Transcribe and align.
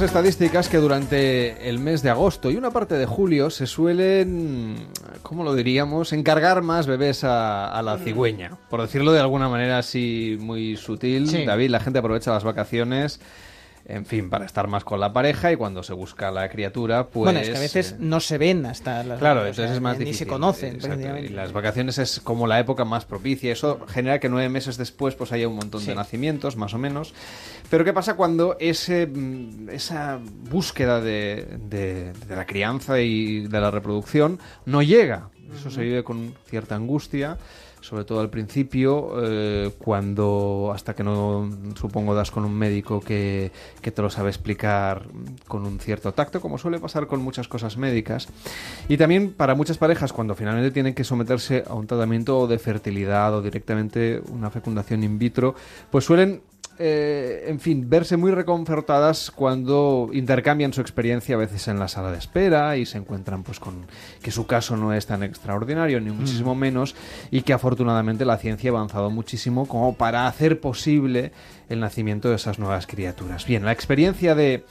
Estadísticas 0.00 0.68
que 0.68 0.76
durante 0.76 1.68
el 1.68 1.80
mes 1.80 2.02
de 2.02 2.10
agosto 2.10 2.50
y 2.50 2.56
una 2.56 2.70
parte 2.70 2.94
de 2.94 3.06
julio 3.06 3.50
se 3.50 3.66
suelen, 3.66 4.86
¿cómo 5.22 5.42
lo 5.42 5.54
diríamos?, 5.54 6.12
encargar 6.12 6.62
más 6.62 6.86
bebés 6.86 7.24
a, 7.24 7.80
la 7.82 7.98
cigüeña. 7.98 8.52
Por 8.70 8.80
decirlo 8.80 9.12
de 9.12 9.20
alguna 9.20 9.48
manera 9.48 9.78
así 9.78 10.36
muy 10.40 10.76
sutil, 10.76 11.44
David, 11.44 11.70
la 11.70 11.80
gente 11.80 11.98
aprovecha 11.98 12.32
las 12.32 12.44
vacaciones 12.44 13.20
en 13.88 14.04
fin, 14.04 14.28
para 14.28 14.44
estar 14.44 14.68
más 14.68 14.84
con 14.84 15.00
la 15.00 15.14
pareja 15.14 15.50
y 15.50 15.56
cuando 15.56 15.82
se 15.82 15.94
busca 15.94 16.30
la 16.30 16.50
criatura, 16.50 17.06
pues... 17.08 17.24
Bueno, 17.24 17.40
es 17.40 17.48
que 17.48 17.56
a 17.56 17.60
veces 17.60 17.92
eh, 17.92 17.96
no 17.98 18.20
se 18.20 18.36
ven 18.36 18.66
hasta 18.66 19.02
las 19.02 19.18
Claro, 19.18 19.46
entonces 19.46 19.70
es 19.70 19.80
más 19.80 19.98
difícil. 19.98 20.12
Ni 20.12 20.18
se 20.18 20.26
conocen. 20.26 20.78
Y 21.24 21.28
las 21.28 21.52
vacaciones 21.52 21.96
es 21.96 22.20
como 22.20 22.46
la 22.46 22.60
época 22.60 22.84
más 22.84 23.06
propicia. 23.06 23.50
Eso 23.50 23.80
genera 23.88 24.20
que 24.20 24.28
nueve 24.28 24.50
meses 24.50 24.76
después 24.76 25.14
pues 25.14 25.32
haya 25.32 25.48
un 25.48 25.56
montón 25.56 25.86
de 25.86 25.94
nacimientos, 25.94 26.56
más 26.56 26.74
o 26.74 26.78
menos. 26.78 27.14
Pero 27.70 27.82
¿qué 27.82 27.94
pasa 27.94 28.14
cuando 28.14 28.58
ese, 28.60 29.06
mm, 29.06 29.70
esa 29.70 30.20
búsqueda 30.50 31.00
de, 31.00 31.58
de, 31.68 32.12
la 32.28 32.44
crianza 32.44 33.00
y 33.00 33.46
de 33.46 33.60
la 33.60 33.70
reproducción 33.70 34.38
no 34.66 34.82
llega? 34.82 35.30
Eso 35.58 35.70
se 35.70 35.80
vive 35.80 36.04
con 36.04 36.34
cierta 36.46 36.74
angustia 36.74 37.38
sobre 37.80 38.04
todo 38.04 38.20
al 38.20 38.30
principio, 38.30 39.12
eh, 39.22 39.70
cuando 39.78 40.72
hasta 40.74 40.94
que 40.94 41.04
no 41.04 41.48
supongo 41.78 42.14
das 42.14 42.30
con 42.30 42.44
un 42.44 42.54
médico 42.54 43.00
que, 43.00 43.52
que, 43.80 43.90
te 43.90 44.02
lo 44.02 44.10
sabe 44.10 44.28
explicar 44.30 45.06
con 45.46 45.66
un 45.66 45.78
cierto 45.78 46.12
tacto, 46.12 46.40
como 46.40 46.58
suele 46.58 46.78
pasar 46.78 47.06
con 47.06 47.22
muchas 47.22 47.48
cosas 47.48 47.76
médicas. 47.76 48.28
Y 48.88 48.96
también 48.96 49.32
para 49.32 49.54
muchas 49.54 49.78
parejas, 49.78 50.12
cuando 50.12 50.34
finalmente 50.34 50.70
tienen 50.70 50.94
que 50.94 51.04
someterse 51.04 51.64
a 51.66 51.74
un 51.74 51.86
tratamiento 51.86 52.46
de 52.46 52.58
fertilidad 52.58 53.34
o 53.34 53.42
directamente 53.42 54.20
una 54.28 54.50
fecundación 54.50 55.04
in 55.04 55.18
vitro, 55.18 55.54
pues 55.90 56.04
suelen 56.04 56.42
eh, 56.80 57.46
en 57.48 57.58
fin, 57.58 57.90
verse 57.90 58.16
muy 58.16 58.30
reconfortadas 58.30 59.32
cuando 59.32 60.10
intercambian 60.12 60.72
su 60.72 60.80
experiencia 60.80 61.34
a 61.34 61.38
veces 61.38 61.66
en 61.66 61.80
la 61.80 61.88
sala 61.88 62.12
de 62.12 62.18
espera 62.18 62.76
y 62.76 62.86
se 62.86 62.98
encuentran 62.98 63.42
pues 63.42 63.58
con 63.58 63.86
que 64.22 64.30
su 64.30 64.46
caso 64.46 64.76
no 64.76 64.94
es 64.94 65.06
tan 65.06 65.24
extraordinario 65.24 66.00
ni 66.00 66.12
muchísimo 66.12 66.54
mm. 66.54 66.58
menos 66.58 66.94
y 67.32 67.42
que 67.42 67.52
afortunadamente 67.52 68.24
la 68.24 68.38
ciencia 68.38 68.70
ha 68.70 68.74
avanzado 68.74 69.10
muchísimo 69.10 69.66
como 69.66 69.94
para 69.94 70.28
hacer 70.28 70.60
posible 70.60 71.32
el 71.68 71.80
nacimiento 71.80 72.28
de 72.28 72.36
esas 72.36 72.60
nuevas 72.60 72.86
criaturas. 72.86 73.44
Bien, 73.44 73.64
la 73.64 73.72
experiencia 73.72 74.36
de 74.36 74.64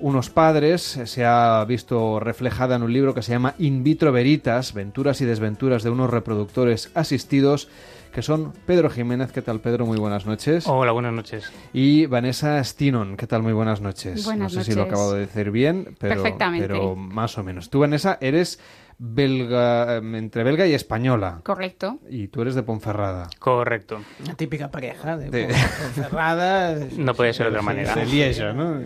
unos 0.00 0.30
padres 0.30 0.98
se 1.04 1.24
ha 1.24 1.64
visto 1.64 2.18
reflejada 2.18 2.74
en 2.74 2.82
un 2.82 2.92
libro 2.92 3.14
que 3.14 3.22
se 3.22 3.30
llama 3.30 3.54
In 3.58 3.84
vitro 3.84 4.10
veritas, 4.10 4.74
venturas 4.74 5.20
y 5.20 5.26
desventuras 5.26 5.84
de 5.84 5.90
unos 5.90 6.10
reproductores 6.10 6.90
asistidos 6.94 7.68
que 8.12 8.22
son 8.22 8.52
Pedro 8.66 8.90
Jiménez. 8.90 9.32
¿Qué 9.32 9.42
tal, 9.42 9.60
Pedro? 9.60 9.86
Muy 9.86 9.98
buenas 9.98 10.26
noches. 10.26 10.66
Hola, 10.66 10.92
buenas 10.92 11.12
noches. 11.12 11.50
Y 11.72 12.06
Vanessa 12.06 12.62
Stinon. 12.62 13.16
¿Qué 13.16 13.26
tal? 13.26 13.42
Muy 13.42 13.54
buenas 13.54 13.80
noches. 13.80 14.24
Buenas 14.24 14.54
no 14.54 14.62
sé 14.62 14.70
si 14.70 14.76
lo 14.76 14.82
acabo 14.82 15.14
de 15.14 15.20
decir 15.20 15.50
bien, 15.50 15.96
pero, 15.98 16.22
pero 16.38 16.94
más 16.94 17.38
o 17.38 17.42
menos. 17.42 17.70
Tú, 17.70 17.80
Vanessa, 17.80 18.18
eres 18.20 18.60
belga, 19.04 19.96
em, 19.96 20.14
entre 20.14 20.44
belga 20.44 20.64
y 20.66 20.74
española. 20.74 21.40
Correcto. 21.42 21.98
Y 22.08 22.28
tú 22.28 22.42
eres 22.42 22.54
de 22.54 22.62
Ponferrada. 22.62 23.28
Correcto. 23.40 24.00
Una 24.24 24.34
típica 24.36 24.70
pareja 24.70 25.16
de, 25.16 25.48
Ponferrada. 25.48 26.78
no 26.96 27.12
puede 27.14 27.32
ser 27.32 27.46
de 27.46 27.50
otra 27.50 27.62
manera. 27.62 27.96
De 27.96 28.06
Lieja, 28.06 28.52
¿no? 28.52 28.80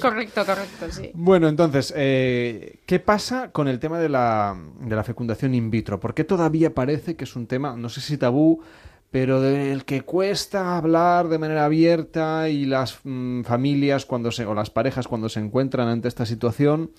correcto, 0.00 0.46
correcto, 0.46 0.86
sí. 0.90 1.10
Bueno, 1.12 1.48
entonces, 1.48 1.92
eh, 1.94 2.78
¿qué 2.86 2.98
pasa 2.98 3.50
con 3.52 3.68
el 3.68 3.78
tema 3.78 3.98
de 3.98 4.08
la, 4.08 4.56
de 4.80 4.96
la 4.96 5.04
fecundación 5.04 5.54
in 5.54 5.70
vitro? 5.70 6.00
¿Por 6.00 6.14
qué 6.14 6.24
todavía 6.24 6.74
parece 6.74 7.14
que 7.14 7.24
es 7.24 7.36
un 7.36 7.46
tema, 7.46 7.76
no 7.76 7.90
sé 7.90 8.00
si 8.00 8.16
tabú, 8.16 8.62
pero 9.10 9.42
del 9.42 9.84
que 9.84 10.00
cuesta 10.00 10.78
hablar 10.78 11.28
de 11.28 11.38
manera 11.38 11.66
abierta 11.66 12.48
y 12.48 12.64
las 12.64 13.00
mm, 13.04 13.42
familias 13.42 14.06
cuando 14.06 14.32
se, 14.32 14.46
o 14.46 14.54
las 14.54 14.70
parejas 14.70 15.08
cuando 15.08 15.28
se 15.28 15.40
encuentran 15.40 15.88
ante 15.88 16.08
esta 16.08 16.24
situación 16.24 16.90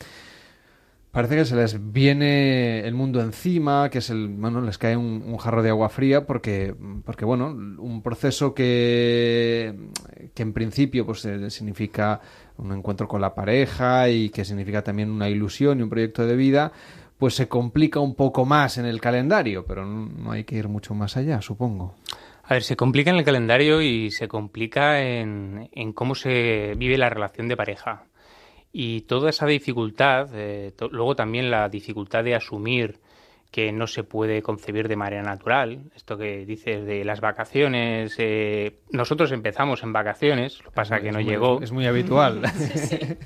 parece 1.12 1.36
que 1.36 1.46
se 1.46 1.56
les 1.56 1.92
viene 1.92 2.82
el 2.88 2.94
mundo 2.94 3.22
encima, 3.22 3.90
que 3.90 3.98
es 4.00 4.10
el, 4.10 4.28
bueno, 4.28 4.62
les 4.62 4.78
cae 4.78 4.96
un, 4.96 5.38
jarro 5.38 5.64
de 5.64 5.70
agua 5.70 5.90
fría 5.90 6.26
porque, 6.26 6.76
porque 7.06 7.26
bueno, 7.26 7.48
un 7.48 8.02
proceso 8.02 8.54
que, 8.54 9.76
que 10.34 10.44
en 10.44 10.54
principio 10.54 11.06
pues 11.06 11.26
eh, 11.26 11.50
significa 11.50 12.22
un 12.58 12.74
encuentro 12.74 13.08
con 13.08 13.22
la 13.22 13.34
pareja 13.34 14.10
y 14.10 14.30
que 14.30 14.46
significa 14.46 14.84
también 14.84 15.10
una 15.10 15.30
ilusión 15.30 15.80
y 15.80 15.84
un 15.84 15.90
proyecto 15.90 16.26
de 16.26 16.36
vida, 16.36 16.72
pues 17.18 17.36
se 17.36 17.48
complica 17.48 18.00
un 18.00 18.16
poco 18.16 18.46
más 18.46 18.78
en 18.78 18.86
el 18.86 19.02
calendario, 19.02 19.66
pero 19.66 19.86
no 19.86 20.32
hay 20.32 20.44
que 20.44 20.56
ir 20.56 20.68
mucho 20.68 20.94
más 20.94 21.18
allá, 21.18 21.42
supongo. 21.42 21.96
A 22.44 22.54
ver, 22.54 22.64
se 22.64 22.76
complica 22.76 23.12
en 23.12 23.18
el 23.18 23.24
calendario 23.24 23.82
y 23.82 24.10
se 24.10 24.28
complica 24.28 25.02
en, 25.04 25.70
en 25.72 25.94
cómo 25.94 26.16
se 26.16 26.74
vive 26.78 26.98
la 26.98 27.10
relación 27.10 27.48
de 27.48 27.56
pareja. 27.56 28.06
Y 28.72 29.02
toda 29.02 29.32
esa 29.32 29.46
dificultad, 29.48 30.30
eh, 30.34 30.74
luego 30.92 31.16
también 31.16 31.50
la 31.50 31.70
dificultad 31.70 32.24
de 32.24 32.36
asumir 32.36 33.00
que 33.52 33.72
no 33.72 33.88
se 33.88 34.04
puede 34.04 34.44
concebir 34.44 34.88
de 34.88 34.96
manera 34.96 35.24
natural. 35.24 35.80
Esto 35.96 36.18
que 36.18 36.46
dices 36.46 36.86
de 36.86 37.04
las 37.04 37.20
vacaciones, 37.20 38.14
eh, 38.20 38.80
nosotros 38.92 39.32
empezamos 39.32 39.82
en 39.82 39.92
vacaciones, 39.92 40.64
lo 40.64 40.72
pasa 40.72 41.02
que 41.02 41.12
no 41.12 41.20
llegó. 41.20 41.60
Es 41.62 41.72
muy 41.72 41.86
habitual. 41.86 42.42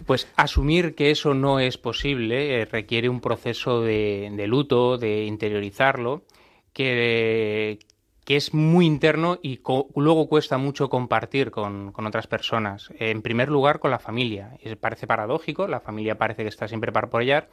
Pues 0.05 0.27
asumir 0.35 0.95
que 0.95 1.11
eso 1.11 1.33
no 1.33 1.59
es 1.59 1.77
posible 1.77 2.61
eh, 2.61 2.65
requiere 2.65 3.09
un 3.09 3.21
proceso 3.21 3.81
de, 3.81 4.29
de, 4.33 4.47
luto, 4.47 4.97
de 4.97 5.25
interiorizarlo, 5.25 6.23
que, 6.73 7.79
que 8.25 8.35
es 8.37 8.53
muy 8.53 8.85
interno 8.85 9.37
y 9.41 9.61
luego 9.95 10.29
cuesta 10.29 10.57
mucho 10.57 10.89
compartir 10.89 11.51
con, 11.51 11.91
con, 11.91 12.05
otras 12.05 12.27
personas. 12.27 12.91
En 12.99 13.21
primer 13.21 13.49
lugar, 13.49 13.79
con 13.79 13.91
la 13.91 13.99
familia. 13.99 14.57
parece 14.79 15.07
paradójico, 15.07 15.67
la 15.67 15.81
familia 15.81 16.17
parece 16.17 16.43
que 16.43 16.49
está 16.49 16.67
siempre 16.67 16.91
para 16.91 17.07
apoyar, 17.07 17.49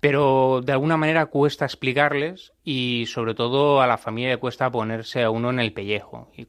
pero 0.00 0.60
de 0.62 0.72
alguna 0.72 0.96
manera 0.96 1.26
cuesta 1.26 1.64
explicarles 1.64 2.52
y 2.62 3.06
sobre 3.06 3.34
todo 3.34 3.80
a 3.80 3.86
la 3.86 3.98
familia 3.98 4.30
le 4.30 4.36
cuesta 4.36 4.70
ponerse 4.70 5.22
a 5.22 5.30
uno 5.30 5.50
en 5.50 5.58
el 5.58 5.72
pellejo. 5.72 6.30
Y, 6.36 6.46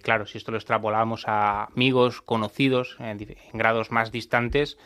claro, 0.00 0.26
si 0.26 0.38
esto 0.38 0.50
lo 0.50 0.58
extrapolamos 0.58 1.24
a 1.26 1.64
amigos, 1.64 2.20
conocidos, 2.20 2.96
en, 2.98 3.18
grados 3.54 3.90
más 3.90 4.10
distantes, 4.10 4.78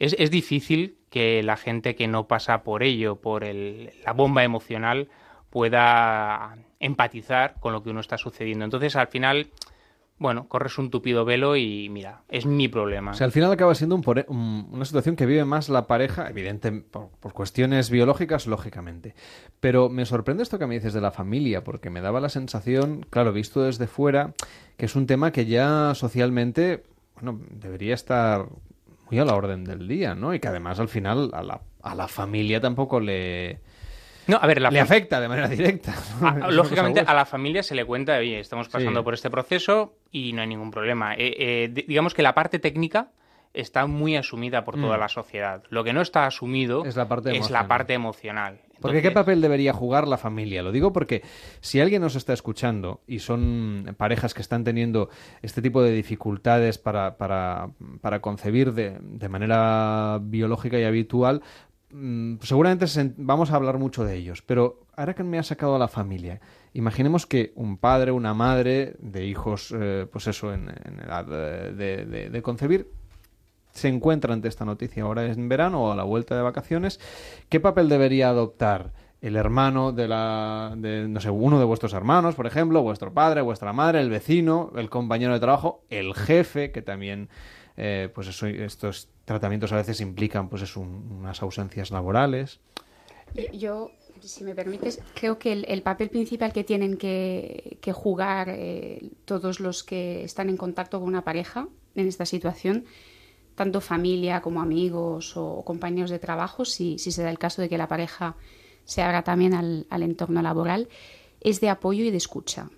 es, 0.00 0.16
es, 0.18 0.30
difícil 0.30 0.98
que 1.10 1.42
la 1.44 1.56
gente 1.56 1.94
que 1.94 2.08
no 2.08 2.26
pasa 2.26 2.64
por 2.64 2.82
ello, 2.82 3.20
por 3.20 3.44
el, 3.44 3.92
la 4.04 4.12
bomba 4.12 4.42
emocional, 4.42 5.08
pueda 5.50 6.56
empatizar 6.84 7.54
con 7.60 7.72
lo 7.72 7.82
que 7.82 7.90
uno 7.90 8.00
está 8.00 8.18
sucediendo. 8.18 8.64
Entonces, 8.64 8.94
al 8.94 9.08
final, 9.08 9.48
bueno, 10.18 10.48
corres 10.48 10.76
un 10.76 10.90
tupido 10.90 11.24
velo 11.24 11.56
y 11.56 11.88
mira, 11.88 12.22
es 12.28 12.44
mi 12.44 12.68
problema. 12.68 13.12
O 13.12 13.14
sea, 13.14 13.24
al 13.24 13.32
final 13.32 13.50
acaba 13.50 13.74
siendo 13.74 13.96
una 13.96 14.84
situación 14.84 15.16
que 15.16 15.24
vive 15.24 15.46
más 15.46 15.70
la 15.70 15.86
pareja, 15.86 16.28
evidente, 16.28 16.70
por, 16.72 17.32
cuestiones 17.32 17.88
biológicas, 17.88 18.46
lógicamente. 18.46 19.14
Pero 19.60 19.88
me 19.88 20.04
sorprende 20.04 20.42
esto 20.42 20.58
que 20.58 20.66
me 20.66 20.74
dices 20.74 20.92
de 20.92 21.00
la 21.00 21.10
familia, 21.10 21.64
porque 21.64 21.88
me 21.88 22.02
daba 22.02 22.20
la 22.20 22.28
sensación, 22.28 23.06
claro, 23.08 23.32
visto 23.32 23.62
desde 23.62 23.86
fuera, 23.86 24.34
que 24.76 24.84
es 24.84 24.94
un 24.94 25.06
tema 25.06 25.32
que 25.32 25.46
ya 25.46 25.94
socialmente, 25.94 26.84
bueno, 27.14 27.40
debería 27.50 27.94
estar 27.94 28.46
muy 29.10 29.18
a 29.18 29.24
la 29.24 29.34
orden 29.34 29.64
del 29.64 29.88
día, 29.88 30.14
¿no? 30.14 30.34
Y 30.34 30.40
que 30.40 30.48
además 30.48 30.80
al 30.80 30.88
final 30.88 31.30
a 31.32 31.94
la 31.94 32.08
familia 32.08 32.60
tampoco 32.60 33.00
le 33.00 33.60
no, 34.26 34.38
a 34.40 34.46
ver, 34.46 34.60
le 34.60 34.80
afecta 34.80 35.20
de 35.20 35.28
manera 35.28 35.48
directa. 35.48 35.94
lógicamente 36.50 37.00
a 37.00 37.14
la 37.14 37.24
familia 37.24 37.62
se 37.62 37.74
le 37.74 37.84
cuenta, 37.84 38.16
oye, 38.18 38.40
estamos 38.40 38.68
pasando 38.68 39.04
por 39.04 39.14
este 39.14 39.30
proceso 39.30 39.98
y 40.10 40.32
no 40.32 40.42
hay 40.42 40.48
ningún 40.48 40.70
problema. 40.70 41.14
Eh, 41.14 41.34
eh, 41.38 41.84
digamos 41.86 42.14
que 42.14 42.22
la 42.22 42.34
parte 42.34 42.58
técnica 42.58 43.10
está 43.52 43.86
muy 43.86 44.16
asumida 44.16 44.64
por 44.64 44.74
toda 44.74 44.96
mm. 44.96 45.00
la 45.00 45.08
sociedad. 45.08 45.62
Lo 45.70 45.84
que 45.84 45.92
no 45.92 46.00
está 46.02 46.26
asumido 46.26 46.84
es 46.84 46.96
la 46.96 47.06
parte, 47.06 47.94
emocional. 47.94 48.60
porque 48.80 49.00
¿qué 49.00 49.12
papel 49.12 49.40
debería 49.40 49.72
jugar 49.72 50.08
la 50.08 50.18
familia? 50.18 50.62
Lo 50.62 50.72
digo 50.72 50.92
porque 50.92 51.22
si 51.60 51.80
alguien 51.80 52.02
nos 52.02 52.16
está 52.16 52.32
escuchando 52.32 53.02
y 53.06 53.20
son 53.20 53.94
parejas 53.96 54.34
que 54.34 54.42
están 54.42 54.64
teniendo 54.64 55.08
este 55.40 55.62
tipo 55.62 55.82
de 55.82 55.92
dificultades 55.92 56.78
para, 56.78 57.16
para, 57.16 57.68
para 58.00 58.20
concebir 58.20 58.72
de, 58.72 58.98
de 59.00 59.28
manera 59.28 60.18
biológica 60.20 60.78
y 60.78 60.84
habitual, 60.84 61.42
Mm, 61.96 62.38
seguramente 62.42 62.86
vamos 63.18 63.52
a 63.52 63.54
hablar 63.54 63.78
mucho 63.78 64.04
de 64.04 64.16
ellos, 64.16 64.42
pero 64.42 64.80
ahora 64.96 65.14
que 65.14 65.22
me 65.22 65.38
ha 65.38 65.44
sacado 65.44 65.76
a 65.76 65.78
la 65.78 65.86
familia, 65.86 66.40
imaginemos 66.72 67.24
que 67.24 67.52
un 67.54 67.78
padre, 67.78 68.10
una 68.10 68.34
madre 68.34 68.96
de 68.98 69.24
hijos, 69.24 69.72
eh, 69.72 70.04
pues 70.10 70.26
eso, 70.26 70.52
en, 70.52 70.70
edad 70.70 71.24
de, 71.24 72.40
concebir, 72.42 72.90
se 73.70 73.86
encuentra 73.86 74.34
ante 74.34 74.48
esta 74.48 74.64
noticia 74.64 75.04
ahora 75.04 75.24
en 75.24 75.48
verano 75.48 75.84
o 75.84 75.92
a 75.92 75.94
la 75.94 76.02
vuelta 76.02 76.34
de 76.34 76.42
vacaciones, 76.42 76.98
¿qué 77.48 77.60
papel 77.60 77.88
debería 77.88 78.28
adoptar? 78.28 78.92
el 79.20 79.36
hermano 79.36 79.92
de 79.92 80.06
la 80.06 80.74
de, 80.76 81.08
no 81.08 81.18
sé 81.18 81.30
uno 81.30 81.58
de 81.58 81.64
vuestros 81.64 81.94
hermanos 81.94 82.34
por 82.34 82.46
ejemplo 82.46 82.82
vuestro 82.82 83.14
padre 83.14 83.40
vuestra 83.40 83.72
madre 83.72 84.02
el 84.02 84.10
vecino 84.10 84.70
el 84.76 84.90
compañero 84.90 85.32
de 85.32 85.40
trabajo 85.40 85.82
el 85.88 86.12
jefe 86.12 86.72
que 86.72 86.82
también 86.82 87.30
eh, 87.76 88.10
pues 88.14 88.42
estos 88.42 89.08
tratamientos 89.24 89.72
a 89.72 89.76
veces 89.76 90.00
implican 90.00 90.48
pues 90.48 90.62
es 90.62 90.76
unas 90.76 91.42
ausencias 91.42 91.90
laborales. 91.90 92.60
Yo, 93.52 93.90
si 94.20 94.44
me 94.44 94.54
permites, 94.54 95.00
creo 95.14 95.38
que 95.38 95.52
el, 95.52 95.82
papel 95.82 96.08
principal 96.08 96.52
que 96.52 96.62
tienen 96.62 96.96
que, 96.96 97.78
jugar 97.92 98.48
eh, 98.50 99.10
todos 99.24 99.60
los 99.60 99.82
que 99.82 100.22
están 100.22 100.48
en 100.48 100.56
contacto 100.56 101.00
con 101.00 101.08
una 101.08 101.24
pareja 101.24 101.68
en 101.94 102.06
esta 102.06 102.26
situación 102.26 102.84
tanto 103.54 103.80
familia 103.80 104.40
como 104.40 104.60
amigos 104.60 105.36
o 105.36 105.62
compañeros 105.64 106.10
de 106.10 106.18
trabajo, 106.18 106.64
si, 106.64 106.98
si 106.98 107.12
se 107.12 107.22
da 107.22 107.30
el 107.30 107.38
caso 107.38 107.62
de 107.62 107.68
que 107.68 107.78
la 107.78 107.88
pareja 107.88 108.36
se 108.84 109.02
abra 109.02 109.22
también 109.22 109.54
al, 109.54 109.86
al 109.90 110.02
entorno 110.02 110.42
laboral, 110.42 110.88
es 111.40 111.60
de 111.60 111.68
apoyo 111.68 112.04
y 112.04 112.10
de 112.10 112.16
escucha. 112.16 112.68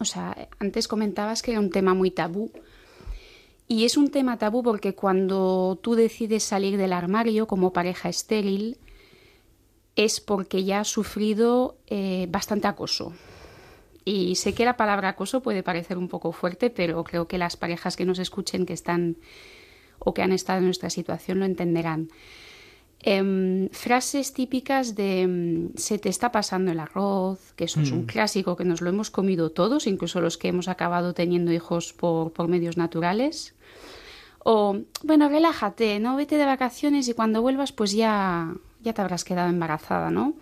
O 0.00 0.04
sea, 0.04 0.48
antes 0.58 0.86
comentabas 0.86 1.42
que 1.42 1.52
era 1.52 1.60
un 1.60 1.70
tema 1.70 1.94
muy 1.94 2.10
tabú. 2.10 2.52
Y 3.68 3.84
es 3.84 3.98
un 3.98 4.10
tema 4.10 4.38
tabú 4.38 4.62
porque 4.62 4.94
cuando 4.94 5.78
tú 5.82 5.94
decides 5.94 6.42
salir 6.42 6.78
del 6.78 6.94
armario 6.94 7.46
como 7.46 7.74
pareja 7.74 8.08
estéril, 8.08 8.78
es 9.94 10.20
porque 10.20 10.64
ya 10.64 10.80
has 10.80 10.88
sufrido 10.88 11.76
eh, 11.86 12.26
bastante 12.30 12.66
acoso. 12.66 13.12
Y 14.06 14.36
sé 14.36 14.54
que 14.54 14.64
la 14.64 14.78
palabra 14.78 15.10
acoso 15.10 15.42
puede 15.42 15.62
parecer 15.62 15.98
un 15.98 16.08
poco 16.08 16.32
fuerte, 16.32 16.70
pero 16.70 17.04
creo 17.04 17.28
que 17.28 17.36
las 17.36 17.58
parejas 17.58 17.94
que 17.94 18.06
nos 18.06 18.18
escuchen 18.18 18.64
que 18.64 18.72
están 18.72 19.18
o 19.98 20.14
que 20.14 20.22
han 20.22 20.32
estado 20.32 20.60
en 20.60 20.64
nuestra 20.64 20.88
situación 20.88 21.40
lo 21.40 21.44
entenderán. 21.44 22.08
Em, 23.00 23.68
frases 23.70 24.32
típicas 24.34 24.96
de 24.96 25.22
em, 25.22 25.70
se 25.76 25.98
te 25.98 26.08
está 26.08 26.32
pasando 26.32 26.72
el 26.72 26.80
arroz, 26.80 27.52
que 27.54 27.64
eso 27.64 27.80
es 27.80 27.92
un 27.92 28.02
mm. 28.02 28.06
clásico 28.06 28.56
que 28.56 28.64
nos 28.64 28.80
lo 28.80 28.90
hemos 28.90 29.10
comido 29.10 29.50
todos, 29.50 29.86
incluso 29.86 30.20
los 30.20 30.36
que 30.36 30.48
hemos 30.48 30.66
acabado 30.66 31.14
teniendo 31.14 31.52
hijos 31.52 31.92
por, 31.92 32.32
por 32.32 32.48
medios 32.48 32.76
naturales. 32.76 33.54
O, 34.40 34.78
bueno, 35.04 35.28
relájate, 35.28 36.00
¿no? 36.00 36.16
Vete 36.16 36.38
de 36.38 36.44
vacaciones 36.44 37.08
y 37.08 37.14
cuando 37.14 37.40
vuelvas, 37.40 37.70
pues 37.70 37.92
ya, 37.92 38.52
ya 38.82 38.92
te 38.92 39.00
habrás 39.00 39.22
quedado 39.22 39.48
embarazada, 39.48 40.10
¿no? 40.10 40.34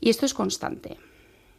Y 0.00 0.10
esto 0.10 0.26
es 0.26 0.34
constante. 0.34 0.96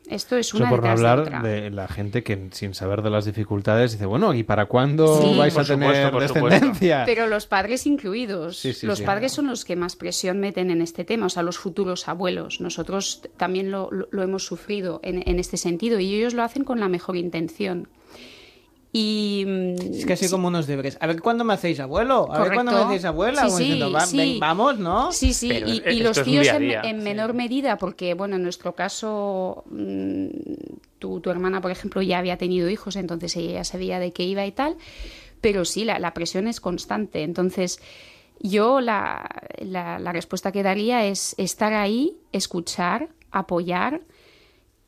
Esto 0.09 0.37
es 0.37 0.53
una 0.53 0.65
Eso 0.65 0.75
por 0.75 0.83
no 0.83 0.89
hablar 0.89 1.41
de, 1.43 1.69
la 1.69 1.87
gente 1.87 2.23
que 2.23 2.49
sin 2.51 2.73
saber 2.73 3.01
de 3.01 3.09
las 3.09 3.25
dificultades 3.25 3.91
dice, 3.91 4.05
bueno, 4.05 4.33
¿y 4.33 4.43
para 4.43 4.65
cuándo 4.65 5.35
vais 5.35 5.57
a 5.57 5.63
tener 5.63 6.13
descendencia? 6.13 7.03
Pero 7.05 7.27
los 7.27 7.45
padres 7.47 7.85
incluidos. 7.85 8.63
los 8.83 9.01
padres 9.01 9.33
son 9.33 9.47
los 9.47 9.65
que 9.65 9.75
más 9.75 9.95
presión 9.95 10.39
meten 10.39 10.71
en 10.71 10.81
este 10.81 11.03
tema, 11.03 11.25
o 11.25 11.29
sea, 11.29 11.43
los 11.43 11.57
futuros 11.57 12.07
abuelos. 12.07 12.61
Nosotros 12.61 13.21
también 13.37 13.71
lo, 13.71 13.89
hemos 14.13 14.45
sufrido 14.45 14.99
en, 15.03 15.23
en, 15.27 15.39
este 15.39 15.57
sentido 15.57 15.99
y 15.99 16.15
ellos 16.15 16.33
lo 16.33 16.43
hacen 16.43 16.63
con 16.63 16.79
la 16.79 16.87
mejor 16.87 17.17
intención. 17.17 17.87
Y, 18.99 19.45
es 19.93 20.07
casi 20.07 20.27
como 20.27 20.47
unos 20.47 20.65
deberes. 20.65 20.97
A 20.99 21.05
ver 21.05 21.21
cuándo 21.21 21.43
me 21.43 21.53
hacéis 21.53 21.79
abuelo, 21.79 22.33
a 22.33 22.41
ver 22.41 22.53
cuándo 22.53 22.71
me 22.71 22.79
hacéis 22.79 23.05
abuela. 23.05 23.47
Sí, 23.47 23.79
sí, 24.07 24.37
vamos, 24.41 24.79
¿no? 24.79 25.11
Sí, 25.11 25.33
sí, 25.33 25.51
y, 25.51 25.99
los 25.99 26.23
tíos 26.23 26.47
en, 26.47 27.03
menor 27.03 27.35
medida, 27.35 27.77
porque, 27.77 28.15
bueno, 28.15 28.37
en 28.37 28.43
nuestro 28.43 28.73
caso, 28.73 29.65
mm, 29.69 30.27
tu, 30.97 31.19
tu, 31.19 31.29
hermana, 31.29 31.61
por 31.61 31.69
ejemplo, 31.69 32.01
ya 32.01 32.17
había 32.17 32.37
tenido 32.37 32.71
hijos, 32.71 32.95
entonces 32.95 33.35
ella 33.35 33.53
ya 33.53 33.63
sabía 33.63 33.99
de 33.99 34.13
qué 34.13 34.23
iba 34.23 34.43
y 34.47 34.51
tal, 34.51 34.77
pero 35.41 35.63
sí, 35.63 35.85
la, 35.85 35.99
la 35.99 36.15
presión 36.15 36.47
es 36.47 36.59
constante. 36.59 37.21
Entonces, 37.21 37.79
yo 38.39 38.81
la, 38.81 39.29
la, 39.59 39.99
la 39.99 40.11
respuesta 40.11 40.51
que 40.51 40.63
daría 40.63 41.05
es 41.05 41.35
estar 41.37 41.73
ahí, 41.73 42.17
escuchar, 42.31 43.09
apoyar 43.29 44.01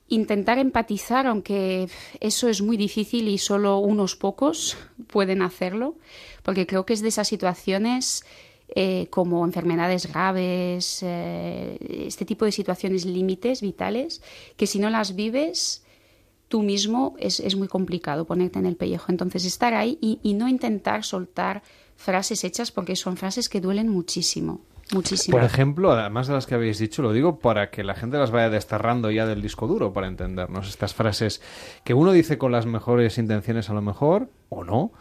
intentar 0.09 0.57
empatizar, 0.59 1.27
aunque 1.27 1.87
eso 2.19 2.49
es 2.49 2.61
muy 2.61 2.77
difícil 2.77 3.27
y 3.27 3.37
solo 3.37 3.77
unos 3.79 4.15
pocos 4.15 4.77
pueden 5.07 5.41
hacerlo, 5.41 5.95
porque 6.43 6.67
creo 6.67 6.85
que 6.85 6.93
es 6.93 7.01
de 7.01 7.09
esas 7.09 7.27
situaciones 7.27 8.25
eh, 8.75 9.07
como 9.09 9.45
enfermedades 9.45 10.11
graves, 10.11 10.99
eh, 11.01 11.77
este 12.05 12.25
tipo 12.25 12.45
de 12.45 12.51
situaciones 12.51 13.05
límites 13.05 13.61
vitales, 13.61 14.21
que 14.57 14.67
si 14.67 14.77
no 14.79 14.89
las 14.89 15.15
vives 15.15 15.83
tú 16.49 16.61
mismo 16.61 17.15
es, 17.19 17.39
es, 17.39 17.55
muy 17.55 17.67
complicado 17.67 18.25
ponerte 18.25 18.59
en 18.59 18.65
el 18.65 18.75
pellejo. 18.75 19.11
Entonces 19.11 19.45
estar 19.45 19.73
ahí 19.73 19.97
y, 20.01 20.19
y 20.23 20.33
no 20.33 20.47
intentar 20.47 21.03
soltar 21.03 21.63
frases 21.95 22.43
hechas 22.43 22.71
porque 22.71 22.95
son 22.95 23.17
frases 23.17 23.49
que 23.49 23.61
duelen 23.61 23.89
muchísimo. 23.89 24.61
Muchísimo. 24.91 25.37
Por 25.37 25.45
ejemplo, 25.45 25.91
además 25.91 26.27
de 26.27 26.33
las 26.33 26.47
que 26.47 26.55
habéis 26.55 26.79
dicho, 26.79 27.01
lo 27.01 27.13
digo 27.13 27.39
para 27.39 27.69
que 27.69 27.83
la 27.83 27.93
gente 27.93 28.17
las 28.17 28.31
vaya 28.31 28.49
desterrando 28.49 29.11
ya 29.11 29.25
del 29.25 29.41
disco 29.41 29.67
duro 29.67 29.93
para 29.93 30.07
entendernos. 30.07 30.67
Estas 30.67 30.93
frases 30.93 31.41
que 31.83 31.93
uno 31.93 32.11
dice 32.11 32.37
con 32.37 32.51
las 32.51 32.65
mejores 32.65 33.17
intenciones 33.17 33.69
a 33.69 33.73
lo 33.73 33.81
mejor, 33.81 34.29
o 34.49 34.63
no, 34.63 34.91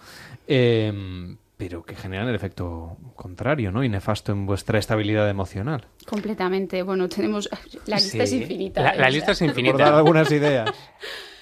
em, 0.47 1.39
pero 1.57 1.83
que 1.85 1.97
generan 1.97 2.29
el 2.29 2.35
efecto 2.35 2.97
contrario, 3.17 3.73
¿no? 3.73 3.83
Y 3.83 3.89
nefasto 3.89 4.33
en 4.33 4.47
vuestra 4.47 4.79
estabilidad 4.79 5.29
emocional. 5.29 5.87
Completamente. 6.07 6.83
Bueno, 6.83 7.09
tenemos... 7.09 7.49
La 7.87 7.97
lista 7.97 8.23
es 8.23 8.33
infinita. 8.33 8.95
La, 8.95 9.11
lista 9.11 9.33
es 9.33 9.43
infinita. 9.43 9.73
Por 9.73 9.81
dar 9.81 9.95
algunas 9.95 10.31
ideas. 10.31 10.71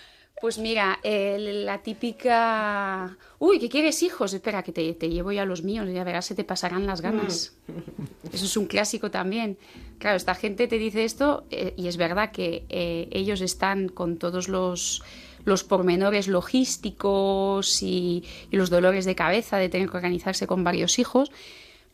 Pues 0.47 0.59
mira, 0.59 1.01
la 1.03 1.83
típica... 1.83 3.19
Uy, 3.41 3.59
¿qué 3.59 3.69
quieres 3.69 4.05
hijos? 4.05 4.33
Espera, 4.33 4.63
que 4.63 4.71
te, 4.71 4.95
te, 4.95 5.09
llevo 5.09 5.33
ya 5.33 5.43
a 5.43 5.45
los 5.45 5.65
míos, 5.65 5.89
ya 5.93 6.05
verás, 6.05 6.27
se 6.27 6.37
te 6.37 6.45
pasarán 6.45 6.87
las 6.87 7.01
ganas. 7.01 7.57
Mm. 7.67 8.33
Eso 8.33 8.45
es 8.45 8.57
un 8.57 8.67
clásico 8.67 9.11
también. 9.11 9.59
Claro, 9.99 10.17
esta 10.17 10.37
gente 10.37 10.69
te 10.69 10.79
dice 10.79 11.03
esto 11.03 11.49
eh, 11.51 11.75
y 11.77 11.89
es 11.89 11.97
verdad 11.97 12.31
que 12.31 12.65
eh, 12.69 13.09
ellos 13.11 13.41
están 13.41 13.89
con 13.89 14.19
todos 14.19 14.47
los, 14.47 15.03
los 15.45 15.65
pormenores 15.65 16.29
logísticos 16.29 17.83
y, 17.83 18.23
los 18.53 18.71
dolores 18.71 19.05
de 19.05 19.17
cabeza 19.17 19.57
de 19.57 19.69
tener 19.69 19.91
que 19.91 19.97
organizarse 19.97 20.47
con 20.47 20.63
varios 20.63 21.01
hijos, 21.01 21.33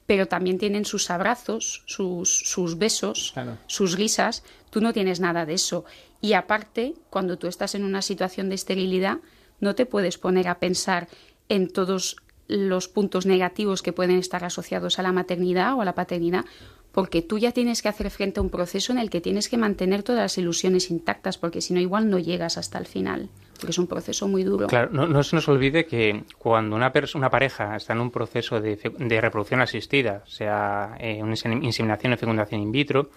pero 0.04 0.28
también 0.28 0.58
tienen 0.58 0.84
sus 0.84 1.08
abrazos, 1.08 1.84
sus, 1.86 2.28
sus 2.28 2.76
besos, 2.76 3.32
sus 3.66 3.96
risas. 3.96 4.44
Tú 4.72 4.80
no 4.80 4.94
tienes 4.94 5.20
nada 5.20 5.44
de 5.44 5.52
eso. 5.52 5.84
Y 6.22 6.32
aparte, 6.32 6.94
cuando 7.10 7.36
tú 7.36 7.46
estás 7.46 7.74
en 7.74 7.84
una 7.84 8.00
situación 8.00 8.48
de 8.48 8.54
esterilidad, 8.54 9.18
no 9.60 9.74
te 9.74 9.84
puedes 9.84 10.16
poner 10.16 10.48
a 10.48 10.60
pensar 10.60 11.08
en 11.50 11.68
todos 11.68 12.16
los 12.48 12.88
puntos 12.88 13.26
negativos 13.26 13.82
que 13.82 13.92
pueden 13.92 14.16
estar 14.16 14.44
asociados 14.44 14.98
a 14.98 15.02
la 15.02 15.12
maternidad 15.12 15.74
o 15.74 15.82
a 15.82 15.84
la 15.84 15.94
paternidad, 15.94 16.46
porque 16.90 17.20
tú 17.20 17.36
ya 17.36 17.52
tienes 17.52 17.82
que 17.82 17.90
hacer 17.90 18.08
frente 18.08 18.40
a 18.40 18.42
un 18.42 18.48
proceso 18.48 18.94
en 18.94 18.98
el 18.98 19.10
que 19.10 19.20
tienes 19.20 19.50
que 19.50 19.58
mantener 19.58 20.02
todas 20.02 20.22
las 20.22 20.38
ilusiones 20.38 20.90
intactas, 20.90 21.36
porque 21.36 21.60
si 21.60 21.74
no, 21.74 21.80
igual 21.80 22.08
no 22.08 22.18
llegas 22.18 22.56
hasta 22.56 22.78
el 22.78 22.86
final, 22.86 23.28
porque 23.56 23.72
es 23.72 23.78
un 23.78 23.86
proceso 23.86 24.26
muy 24.26 24.42
duro. 24.42 24.68
Claro, 24.68 24.88
no, 24.90 25.22
se 25.22 25.36
nos 25.36 25.46
olvide 25.48 25.84
que 25.84 26.24
cuando 26.38 26.76
una, 26.76 26.90
una 27.14 27.28
pareja 27.28 27.76
está 27.76 27.92
en 27.92 28.00
un 28.00 28.10
proceso 28.10 28.58
de, 28.58 29.20
reproducción 29.20 29.60
asistida, 29.60 30.22
sea 30.26 30.96
eh, 30.98 31.22
una 31.22 31.34
inseminación 31.60 32.14
o 32.14 32.16
fecundación 32.16 32.62
in 32.62 32.72
vitro, 32.72 33.10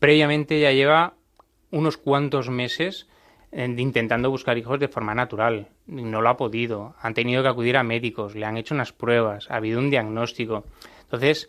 previamente 0.00 0.58
ya 0.58 0.72
lleva 0.72 1.14
unos 1.70 1.96
cuantos 1.96 2.48
meses 2.50 3.06
eh, 3.52 3.72
intentando 3.78 4.30
buscar 4.30 4.58
hijos 4.58 4.80
de 4.80 4.88
forma 4.88 5.14
natural. 5.14 5.68
No 5.86 6.20
lo 6.20 6.28
ha 6.28 6.36
podido. 6.36 6.96
Han 7.00 7.14
tenido 7.14 7.42
que 7.42 7.48
acudir 7.48 7.76
a 7.76 7.84
médicos, 7.84 8.34
le 8.34 8.46
han 8.46 8.56
hecho 8.56 8.74
unas 8.74 8.92
pruebas, 8.92 9.48
ha 9.50 9.56
habido 9.56 9.78
un 9.78 9.90
diagnóstico. 9.90 10.64
Entonces, 11.02 11.48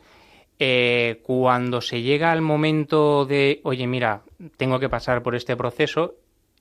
eh, 0.60 1.22
cuando 1.24 1.81
se 1.81 2.01
llega 2.01 2.31
al 2.31 2.41
momento 2.41 3.25
de, 3.25 3.62
oye, 3.63 3.88
mira, 3.88 4.22
tengo 4.58 4.79
que 4.79 4.89
pasar 4.89 5.24
por 5.24 5.34
este 5.36 5.55
proceso, 5.55 6.15